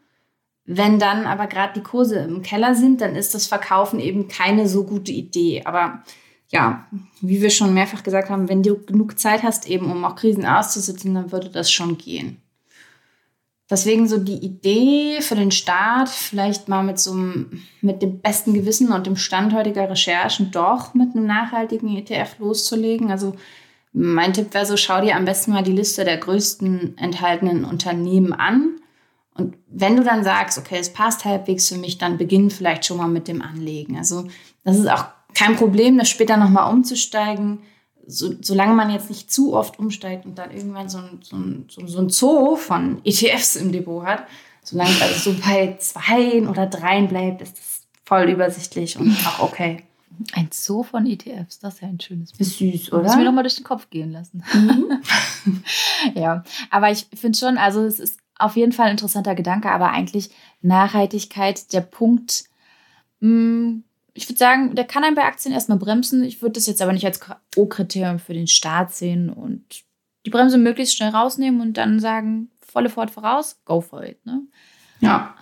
Wenn 0.66 0.98
dann 0.98 1.26
aber 1.26 1.46
gerade 1.46 1.74
die 1.74 1.82
Kurse 1.82 2.18
im 2.18 2.42
Keller 2.42 2.74
sind, 2.74 3.00
dann 3.00 3.14
ist 3.14 3.34
das 3.34 3.46
Verkaufen 3.46 4.00
eben 4.00 4.26
keine 4.26 4.68
so 4.68 4.84
gute 4.84 5.12
Idee. 5.12 5.62
Aber 5.64 6.02
ja, 6.48 6.86
wie 7.20 7.40
wir 7.40 7.50
schon 7.50 7.72
mehrfach 7.72 8.02
gesagt 8.02 8.30
haben, 8.30 8.48
wenn 8.48 8.64
du 8.64 8.84
genug 8.84 9.18
Zeit 9.18 9.44
hast, 9.44 9.68
eben 9.68 9.90
um 9.90 10.04
auch 10.04 10.16
Krisen 10.16 10.44
auszusitzen, 10.44 11.14
dann 11.14 11.30
würde 11.30 11.50
das 11.50 11.70
schon 11.70 11.96
gehen. 11.98 12.42
Deswegen 13.70 14.08
so 14.08 14.18
die 14.18 14.44
Idee 14.44 15.20
für 15.20 15.34
den 15.34 15.50
Start, 15.50 16.08
vielleicht 16.08 16.68
mal 16.68 16.84
mit 16.84 17.00
so 17.00 17.12
einem, 17.12 17.62
mit 17.80 18.00
dem 18.00 18.20
besten 18.20 18.54
Gewissen 18.54 18.92
und 18.92 19.06
dem 19.06 19.16
Stand 19.16 19.54
heutiger 19.54 19.88
Recherchen 19.90 20.52
doch 20.52 20.94
mit 20.94 21.14
einem 21.14 21.26
nachhaltigen 21.26 21.96
ETF 21.96 22.38
loszulegen. 22.38 23.10
Also 23.10 23.34
mein 23.92 24.32
Tipp 24.32 24.54
wäre 24.54 24.66
so, 24.66 24.76
schau 24.76 25.00
dir 25.00 25.16
am 25.16 25.24
besten 25.24 25.52
mal 25.52 25.64
die 25.64 25.72
Liste 25.72 26.04
der 26.04 26.16
größten 26.16 26.96
enthaltenen 26.98 27.64
Unternehmen 27.64 28.32
an 28.32 28.80
und 29.38 29.56
wenn 29.68 29.96
du 29.96 30.02
dann 30.02 30.24
sagst, 30.24 30.58
okay, 30.58 30.78
es 30.78 30.92
passt 30.92 31.24
halbwegs 31.24 31.68
für 31.68 31.76
mich, 31.76 31.98
dann 31.98 32.18
beginn 32.18 32.50
vielleicht 32.50 32.84
schon 32.84 32.96
mal 32.96 33.08
mit 33.08 33.28
dem 33.28 33.42
Anlegen. 33.42 33.96
Also 33.96 34.26
das 34.64 34.78
ist 34.78 34.90
auch 34.90 35.06
kein 35.34 35.56
Problem, 35.56 35.98
das 35.98 36.08
später 36.08 36.36
nochmal 36.36 36.72
umzusteigen, 36.72 37.60
so, 38.06 38.32
solange 38.40 38.74
man 38.74 38.90
jetzt 38.90 39.10
nicht 39.10 39.30
zu 39.30 39.54
oft 39.54 39.78
umsteigt 39.78 40.26
und 40.26 40.36
dann 40.38 40.50
irgendwann 40.50 40.88
so 40.88 40.98
ein, 40.98 41.20
so 41.22 41.36
ein, 41.36 41.66
so 41.68 41.98
ein 41.98 42.08
Zoo 42.08 42.56
von 42.56 43.00
ETFs 43.04 43.56
im 43.56 43.72
Depot 43.72 44.04
hat. 44.04 44.26
Solange 44.62 44.90
es 44.90 45.02
also 45.02 45.32
so 45.32 45.40
bei 45.40 45.76
zwei 45.78 46.48
oder 46.48 46.66
dreien 46.66 47.08
bleibt, 47.08 47.42
ist 47.42 47.58
das 47.58 47.82
voll 48.04 48.30
übersichtlich 48.30 48.98
und 48.98 49.16
auch 49.26 49.40
okay. 49.40 49.82
Ein 50.32 50.48
Zoo 50.50 50.82
von 50.82 51.06
ETFs, 51.06 51.58
das 51.58 51.74
ist 51.74 51.80
ja 51.82 51.88
ein 51.88 52.00
schönes 52.00 52.32
Bild. 52.32 52.40
Ist 52.40 52.58
süß, 52.58 52.92
oder? 52.92 53.02
Das 53.02 53.16
mir 53.16 53.24
doch 53.24 53.32
mal 53.32 53.42
durch 53.42 53.56
den 53.56 53.64
Kopf 53.64 53.90
gehen 53.90 54.12
lassen. 54.12 54.42
Mhm. 54.52 55.62
ja, 56.14 56.42
aber 56.70 56.90
ich 56.90 57.06
finde 57.14 57.38
schon, 57.38 57.58
also 57.58 57.84
es 57.84 58.00
ist 58.00 58.18
auf 58.38 58.56
jeden 58.56 58.72
Fall 58.72 58.86
ein 58.86 58.92
interessanter 58.92 59.34
Gedanke, 59.34 59.70
aber 59.70 59.90
eigentlich 59.90 60.30
Nachhaltigkeit, 60.62 61.72
der 61.72 61.80
Punkt, 61.80 62.44
mh, 63.20 63.28
hm, 63.28 63.82
ich 64.16 64.28
würde 64.30 64.38
sagen, 64.38 64.74
der 64.74 64.84
kann 64.84 65.04
einen 65.04 65.14
bei 65.14 65.24
Aktien 65.24 65.52
erstmal 65.52 65.78
bremsen. 65.78 66.24
Ich 66.24 66.40
würde 66.40 66.54
das 66.54 66.66
jetzt 66.66 66.80
aber 66.80 66.94
nicht 66.94 67.04
als 67.04 67.20
O-Kriterium 67.54 68.18
für 68.18 68.32
den 68.32 68.46
Start 68.46 68.94
sehen 68.94 69.28
und 69.28 69.62
die 70.24 70.30
Bremse 70.30 70.56
möglichst 70.56 70.96
schnell 70.96 71.10
rausnehmen 71.10 71.60
und 71.60 71.76
dann 71.76 72.00
sagen, 72.00 72.50
volle 72.60 72.88
Fort 72.88 73.10
voraus, 73.10 73.60
go 73.66 73.82
for 73.82 74.02
it. 74.04 74.24
Ne? 74.24 74.42
Ja. 75.00 75.34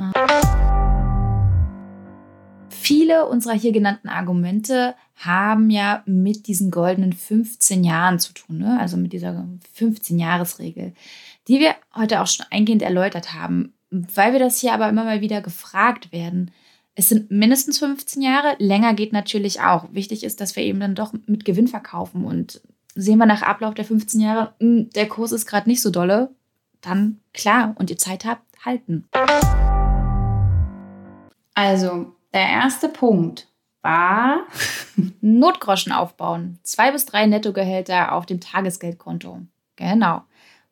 Viele 2.68 3.26
unserer 3.26 3.54
hier 3.54 3.72
genannten 3.72 4.09
Argumente 4.09 4.94
haben 5.16 5.70
ja 5.70 6.02
mit 6.07 6.48
diesen 6.48 6.70
goldenen 6.70 7.12
15 7.12 7.85
Jahren 7.85 8.18
zu 8.18 8.35
tun, 8.35 8.59
ne? 8.59 8.78
also 8.80 8.96
mit 8.96 9.12
dieser 9.12 9.46
15-Jahres-Regel. 9.78 10.94
Die 11.48 11.61
wir 11.61 11.74
heute 11.94 12.20
auch 12.20 12.26
schon 12.26 12.46
eingehend 12.50 12.83
erläutert 12.83 13.35
haben. 13.35 13.74
Weil 13.90 14.33
wir 14.33 14.40
das 14.40 14.61
hier 14.61 14.72
aber 14.72 14.88
immer 14.88 15.04
mal 15.04 15.20
wieder 15.20 15.40
gefragt 15.40 16.12
werden. 16.12 16.50
Es 16.96 17.09
sind 17.09 17.30
mindestens 17.30 17.78
15 17.78 18.22
Jahre, 18.22 18.57
länger 18.59 18.94
geht 18.94 19.12
natürlich 19.12 19.61
auch. 19.61 19.87
Wichtig 19.92 20.24
ist, 20.24 20.40
dass 20.40 20.57
wir 20.57 20.62
eben 20.62 20.80
dann 20.80 20.94
doch 20.94 21.12
mit 21.26 21.44
Gewinn 21.44 21.68
verkaufen 21.68 22.24
und 22.24 22.61
sehen 22.94 23.18
wir 23.18 23.26
nach 23.26 23.42
Ablauf 23.42 23.74
der 23.74 23.85
15 23.85 24.20
Jahre, 24.20 24.54
hm, 24.61 24.90
der 24.90 25.09
Kurs 25.09 25.33
ist 25.33 25.46
gerade 25.46 25.68
nicht 25.68 25.83
so 25.83 25.90
dolle, 25.90 26.30
dann 26.80 27.20
klar 27.33 27.74
und 27.78 27.90
ihr 27.90 27.98
Zeit 27.98 28.24
habt, 28.24 28.42
halten. 28.64 29.09
Also, 31.54 32.12
der 32.33 32.48
erste 32.48 32.88
Punkt 32.88 33.48
war 33.83 34.46
Notgroschen 35.20 35.92
aufbauen. 35.92 36.59
Zwei 36.62 36.90
bis 36.92 37.07
drei 37.07 37.26
Nettogehälter 37.26 38.12
auf 38.12 38.26
dem 38.26 38.40
Tagesgeldkonto. 38.40 39.40
Genau. 39.76 40.22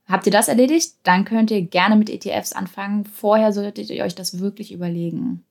Habt 0.09 0.27
ihr 0.27 0.33
das 0.33 0.49
erledigt? 0.49 0.95
Dann 1.05 1.25
könnt 1.25 1.51
ihr 1.51 1.63
gerne 1.63 1.97
mit 1.97 2.11
ETFs 2.11 2.53
anfangen. 2.53 3.05
Vorher 3.05 3.53
solltet 3.53 3.91
ihr 3.91 4.05
euch 4.05 4.15
das 4.15 4.41
wirklich 4.41 4.73
überlegen. 4.73 5.45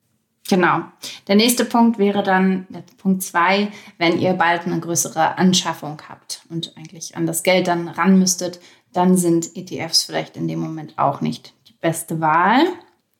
Genau. 0.48 0.82
Der 1.28 1.36
nächste 1.36 1.64
Punkt 1.64 1.98
wäre 1.98 2.22
dann 2.22 2.66
Punkt 2.98 3.22
zwei, 3.22 3.68
wenn 3.98 4.20
ihr 4.20 4.34
bald 4.34 4.66
eine 4.66 4.80
größere 4.80 5.38
Anschaffung 5.38 6.02
habt 6.08 6.42
und 6.50 6.76
eigentlich 6.76 7.16
an 7.16 7.26
das 7.26 7.42
Geld 7.42 7.68
dann 7.68 7.88
ran 7.88 8.18
müsstet, 8.18 8.60
dann 8.92 9.16
sind 9.16 9.56
ETFs 9.56 10.02
vielleicht 10.04 10.36
in 10.36 10.48
dem 10.48 10.58
Moment 10.58 10.98
auch 10.98 11.20
nicht 11.20 11.54
die 11.68 11.74
beste 11.80 12.20
Wahl. 12.20 12.66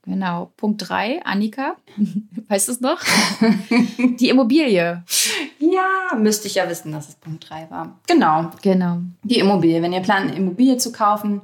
Genau. 0.04 0.52
Punkt 0.56 0.88
drei, 0.88 1.24
Annika, 1.24 1.76
weißt 2.48 2.68
du 2.68 2.72
es 2.72 2.80
noch? 2.80 3.00
die 4.18 4.28
Immobilie. 4.28 5.04
Ja, 5.60 6.16
müsste 6.18 6.48
ich 6.48 6.56
ja 6.56 6.68
wissen, 6.68 6.92
dass 6.92 7.08
es 7.08 7.14
Punkt 7.14 7.48
drei 7.48 7.70
war. 7.70 8.00
Genau. 8.06 8.50
Genau. 8.62 8.98
Die 9.22 9.38
Immobilie. 9.38 9.80
Wenn 9.80 9.92
ihr 9.92 10.00
plant, 10.00 10.28
eine 10.28 10.36
Immobilie 10.36 10.76
zu 10.76 10.90
kaufen, 10.90 11.40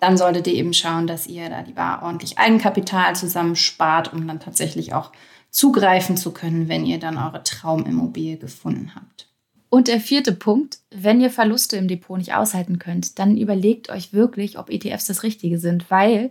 dann 0.00 0.16
solltet 0.16 0.46
ihr 0.46 0.54
eben 0.54 0.72
schauen, 0.72 1.06
dass 1.06 1.26
ihr 1.26 1.50
da 1.50 1.60
lieber 1.60 2.00
ordentlich 2.02 2.38
Eigenkapital 2.38 3.14
zusammenspart, 3.14 4.12
um 4.12 4.26
dann 4.26 4.40
tatsächlich 4.40 4.94
auch 4.94 5.12
zugreifen 5.50 6.16
zu 6.16 6.32
können, 6.32 6.68
wenn 6.68 6.86
ihr 6.86 6.98
dann 6.98 7.18
eure 7.18 7.42
Traumimmobilie 7.42 8.36
gefunden 8.36 8.92
habt. 8.94 9.28
Und 9.70 9.88
der 9.88 10.00
vierte 10.00 10.32
Punkt, 10.32 10.78
wenn 10.90 11.20
ihr 11.20 11.30
Verluste 11.30 11.76
im 11.76 11.88
Depot 11.88 12.16
nicht 12.16 12.32
aushalten 12.32 12.78
könnt, 12.78 13.18
dann 13.18 13.36
überlegt 13.36 13.90
euch 13.90 14.14
wirklich, 14.14 14.58
ob 14.58 14.70
ETFs 14.70 15.06
das 15.06 15.22
Richtige 15.22 15.58
sind, 15.58 15.90
weil 15.90 16.30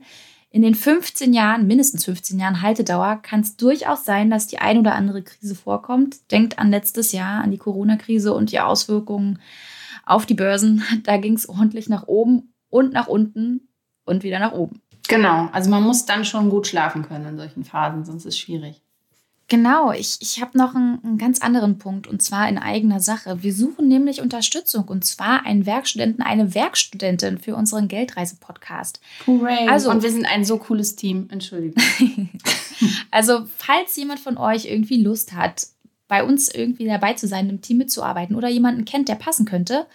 in 0.50 0.62
den 0.62 0.76
15 0.76 1.34
Jahren, 1.34 1.68
mindestens 1.68 2.06
15 2.06 2.40
Jahren 2.40 2.62
Haltedauer, 2.62 3.20
kann 3.22 3.42
es 3.42 3.58
durchaus 3.58 4.06
sein, 4.06 4.30
dass 4.30 4.48
die 4.48 4.60
ein 4.60 4.78
oder 4.80 4.96
andere 4.96 5.22
Krise 5.22 5.56
vorkommt. 5.56 6.32
Denkt 6.32 6.58
an 6.58 6.72
letztes 6.72 7.12
Jahr, 7.12 7.44
an 7.44 7.52
die 7.52 7.58
Corona-Krise 7.58 8.34
und 8.34 8.52
die 8.52 8.60
Auswirkungen 8.60 9.40
auf 10.06 10.26
die 10.26 10.36
Börsen. 10.36 10.84
Da 11.04 11.18
ging 11.18 11.34
es 11.34 11.50
ordentlich 11.50 11.90
nach 11.90 12.08
oben 12.08 12.54
und 12.70 12.94
nach 12.94 13.08
unten 13.08 13.68
und 14.06 14.24
wieder 14.24 14.40
nach 14.40 14.54
oben. 14.54 14.82
Genau, 15.10 15.50
also 15.52 15.70
man 15.70 15.84
muss 15.84 16.06
dann 16.06 16.26
schon 16.26 16.50
gut 16.50 16.68
schlafen 16.68 17.04
können 17.04 17.26
in 17.26 17.38
solchen 17.38 17.64
Phasen, 17.64 18.04
sonst 18.04 18.26
ist 18.26 18.34
es 18.34 18.40
schwierig. 18.40 18.82
Genau, 19.50 19.94
ich, 19.94 20.18
ich 20.20 20.42
habe 20.42 20.58
noch 20.58 20.76
einen, 20.76 21.00
einen, 21.04 21.18
ganz 21.18 21.40
anderen 21.40 21.78
Punkt 21.78 22.06
und 22.06 22.22
zwar 22.22 22.50
in 22.50 22.58
eigener 22.58 23.00
Sache. 23.00 23.44
Wir 23.44 23.54
suchen 23.54 23.88
nämlich 23.88 24.20
Unterstützung 24.20 24.86
und 24.86 25.06
zwar 25.06 25.46
einen 25.46 25.66
Werkstudenten, 25.66 26.22
eine 26.22 26.54
Werkstudentin 26.54 27.38
für 27.38 27.56
unseren 27.56 27.88
Geldreise-Podcast. 27.88 29.00
Hooray! 29.26 29.70
Also, 29.70 29.90
und 29.90 30.04
wir 30.04 30.12
sind 30.12 30.26
ein 30.26 30.44
so 30.44 30.58
cooles 30.58 30.98
Team, 30.98 31.30
Entschuldigung. 31.32 31.82
also, 33.12 33.46
falls 33.58 33.96
jemand 33.96 34.20
von 34.20 34.38
euch 34.38 34.66
irgendwie 34.66 35.02
Lust 35.02 35.34
hat, 35.34 35.68
bei 36.10 36.26
uns 36.26 36.50
irgendwie 36.54 36.86
dabei 36.86 37.14
zu 37.14 37.28
sein, 37.28 37.50
im 37.50 37.62
Team 37.62 37.78
mitzuarbeiten 37.78 38.36
oder 38.36 38.50
jemanden 38.50 38.84
kennt, 38.84 39.08
der 39.08 39.16
passen 39.16 39.46
könnte, 39.46 39.88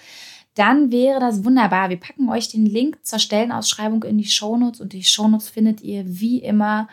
dann 0.55 0.91
wäre 0.91 1.21
das 1.21 1.45
wunderbar. 1.45 1.91
Wir 1.91 1.99
packen 1.99 2.29
euch 2.29 2.49
den 2.49 2.67
Link 2.67 2.99
zur 3.03 3.19
Stellenausschreibung 3.19 4.03
in 4.05 4.19
die 4.19 4.27
Shownotes 4.29 4.81
und 4.81 4.93
die 4.93 5.05
Shownotes 5.05 5.49
findet 5.49 5.83
ihr 5.83 6.05
wie 6.07 6.39
immer 6.39 6.89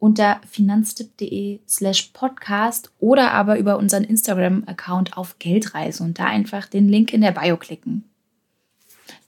unter 0.00 0.40
finanztipp.de 0.50 1.60
slash 1.68 2.10
podcast 2.14 2.90
oder 2.98 3.32
aber 3.32 3.58
über 3.58 3.76
unseren 3.76 4.02
Instagram-Account 4.02 5.16
auf 5.16 5.38
Geldreise 5.38 6.02
und 6.02 6.18
da 6.18 6.24
einfach 6.24 6.66
den 6.66 6.88
Link 6.88 7.12
in 7.12 7.20
der 7.20 7.32
Bio 7.32 7.58
klicken. 7.58 8.04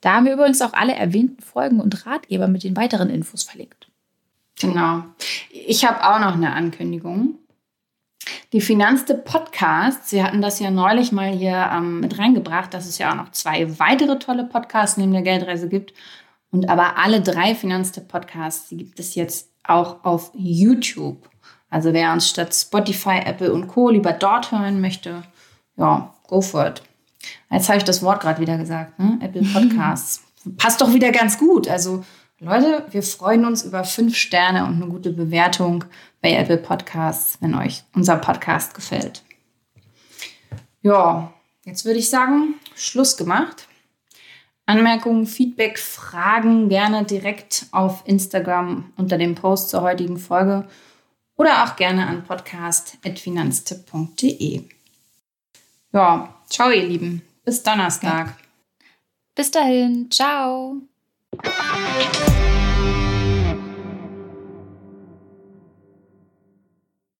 Da 0.00 0.14
haben 0.14 0.26
wir 0.26 0.32
übrigens 0.32 0.62
auch 0.62 0.72
alle 0.72 0.94
erwähnten 0.94 1.42
Folgen 1.42 1.78
und 1.78 2.06
Ratgeber 2.06 2.48
mit 2.48 2.64
den 2.64 2.74
weiteren 2.74 3.10
Infos 3.10 3.42
verlinkt. 3.42 3.88
Genau. 4.60 5.04
Ich 5.50 5.84
habe 5.84 6.02
auch 6.04 6.18
noch 6.18 6.34
eine 6.34 6.52
Ankündigung. 6.54 7.38
Die 8.52 8.60
Finanztipp 8.60 9.24
Podcasts, 9.24 10.10
Sie 10.10 10.22
hatten 10.22 10.40
das 10.40 10.58
ja 10.58 10.70
neulich 10.70 11.12
mal 11.12 11.30
hier 11.30 11.70
ähm, 11.72 12.00
mit 12.00 12.18
reingebracht, 12.18 12.72
dass 12.72 12.86
es 12.86 12.98
ja 12.98 13.10
auch 13.10 13.16
noch 13.16 13.32
zwei 13.32 13.78
weitere 13.78 14.18
tolle 14.18 14.44
Podcasts 14.44 14.96
neben 14.96 15.12
der 15.12 15.22
Geldreise 15.22 15.68
gibt. 15.68 15.92
Und 16.50 16.68
aber 16.68 16.98
alle 16.98 17.20
drei 17.20 17.54
Finanztipp 17.54 18.08
Podcasts, 18.08 18.68
die 18.68 18.76
gibt 18.76 18.98
es 19.00 19.14
jetzt 19.14 19.51
auch 19.64 20.04
auf 20.04 20.30
YouTube. 20.34 21.28
Also 21.70 21.92
wer 21.92 22.12
uns 22.12 22.28
statt 22.28 22.54
Spotify, 22.54 23.20
Apple 23.24 23.52
und 23.52 23.68
Co. 23.68 23.88
lieber 23.88 24.12
dort 24.12 24.52
hören 24.52 24.80
möchte, 24.80 25.22
ja, 25.76 26.14
go 26.26 26.40
for 26.40 26.66
it. 26.66 26.82
Jetzt 27.50 27.68
habe 27.68 27.78
ich 27.78 27.84
das 27.84 28.02
Wort 28.02 28.20
gerade 28.20 28.40
wieder 28.40 28.58
gesagt, 28.58 28.98
ne? 28.98 29.18
Apple 29.22 29.42
Podcasts. 29.52 30.22
Passt 30.56 30.80
doch 30.80 30.92
wieder 30.92 31.12
ganz 31.12 31.38
gut. 31.38 31.68
Also 31.68 32.04
Leute, 32.38 32.84
wir 32.90 33.04
freuen 33.04 33.44
uns 33.44 33.62
über 33.62 33.84
fünf 33.84 34.16
Sterne 34.16 34.66
und 34.66 34.82
eine 34.82 34.90
gute 34.90 35.12
Bewertung 35.12 35.84
bei 36.20 36.32
Apple 36.32 36.58
Podcasts, 36.58 37.38
wenn 37.40 37.54
euch 37.54 37.84
unser 37.94 38.16
Podcast 38.16 38.74
gefällt. 38.74 39.22
Ja, 40.82 41.32
jetzt 41.64 41.84
würde 41.84 42.00
ich 42.00 42.10
sagen, 42.10 42.54
Schluss 42.74 43.16
gemacht. 43.16 43.68
Anmerkungen, 44.66 45.26
Feedback, 45.26 45.78
Fragen 45.78 46.68
gerne 46.68 47.04
direkt 47.04 47.66
auf 47.72 48.02
Instagram 48.06 48.92
unter 48.96 49.18
dem 49.18 49.34
Post 49.34 49.70
zur 49.70 49.82
heutigen 49.82 50.18
Folge 50.18 50.68
oder 51.36 51.64
auch 51.64 51.74
gerne 51.76 52.06
an 52.06 52.22
podcast.finanztipp.de. 52.24 54.62
Ja, 55.92 56.34
ciao 56.48 56.70
ihr 56.70 56.86
Lieben. 56.86 57.22
Bis 57.44 57.62
Donnerstag. 57.62 58.36
Bis 59.34 59.50
dahin. 59.50 60.10
Ciao. 60.10 60.80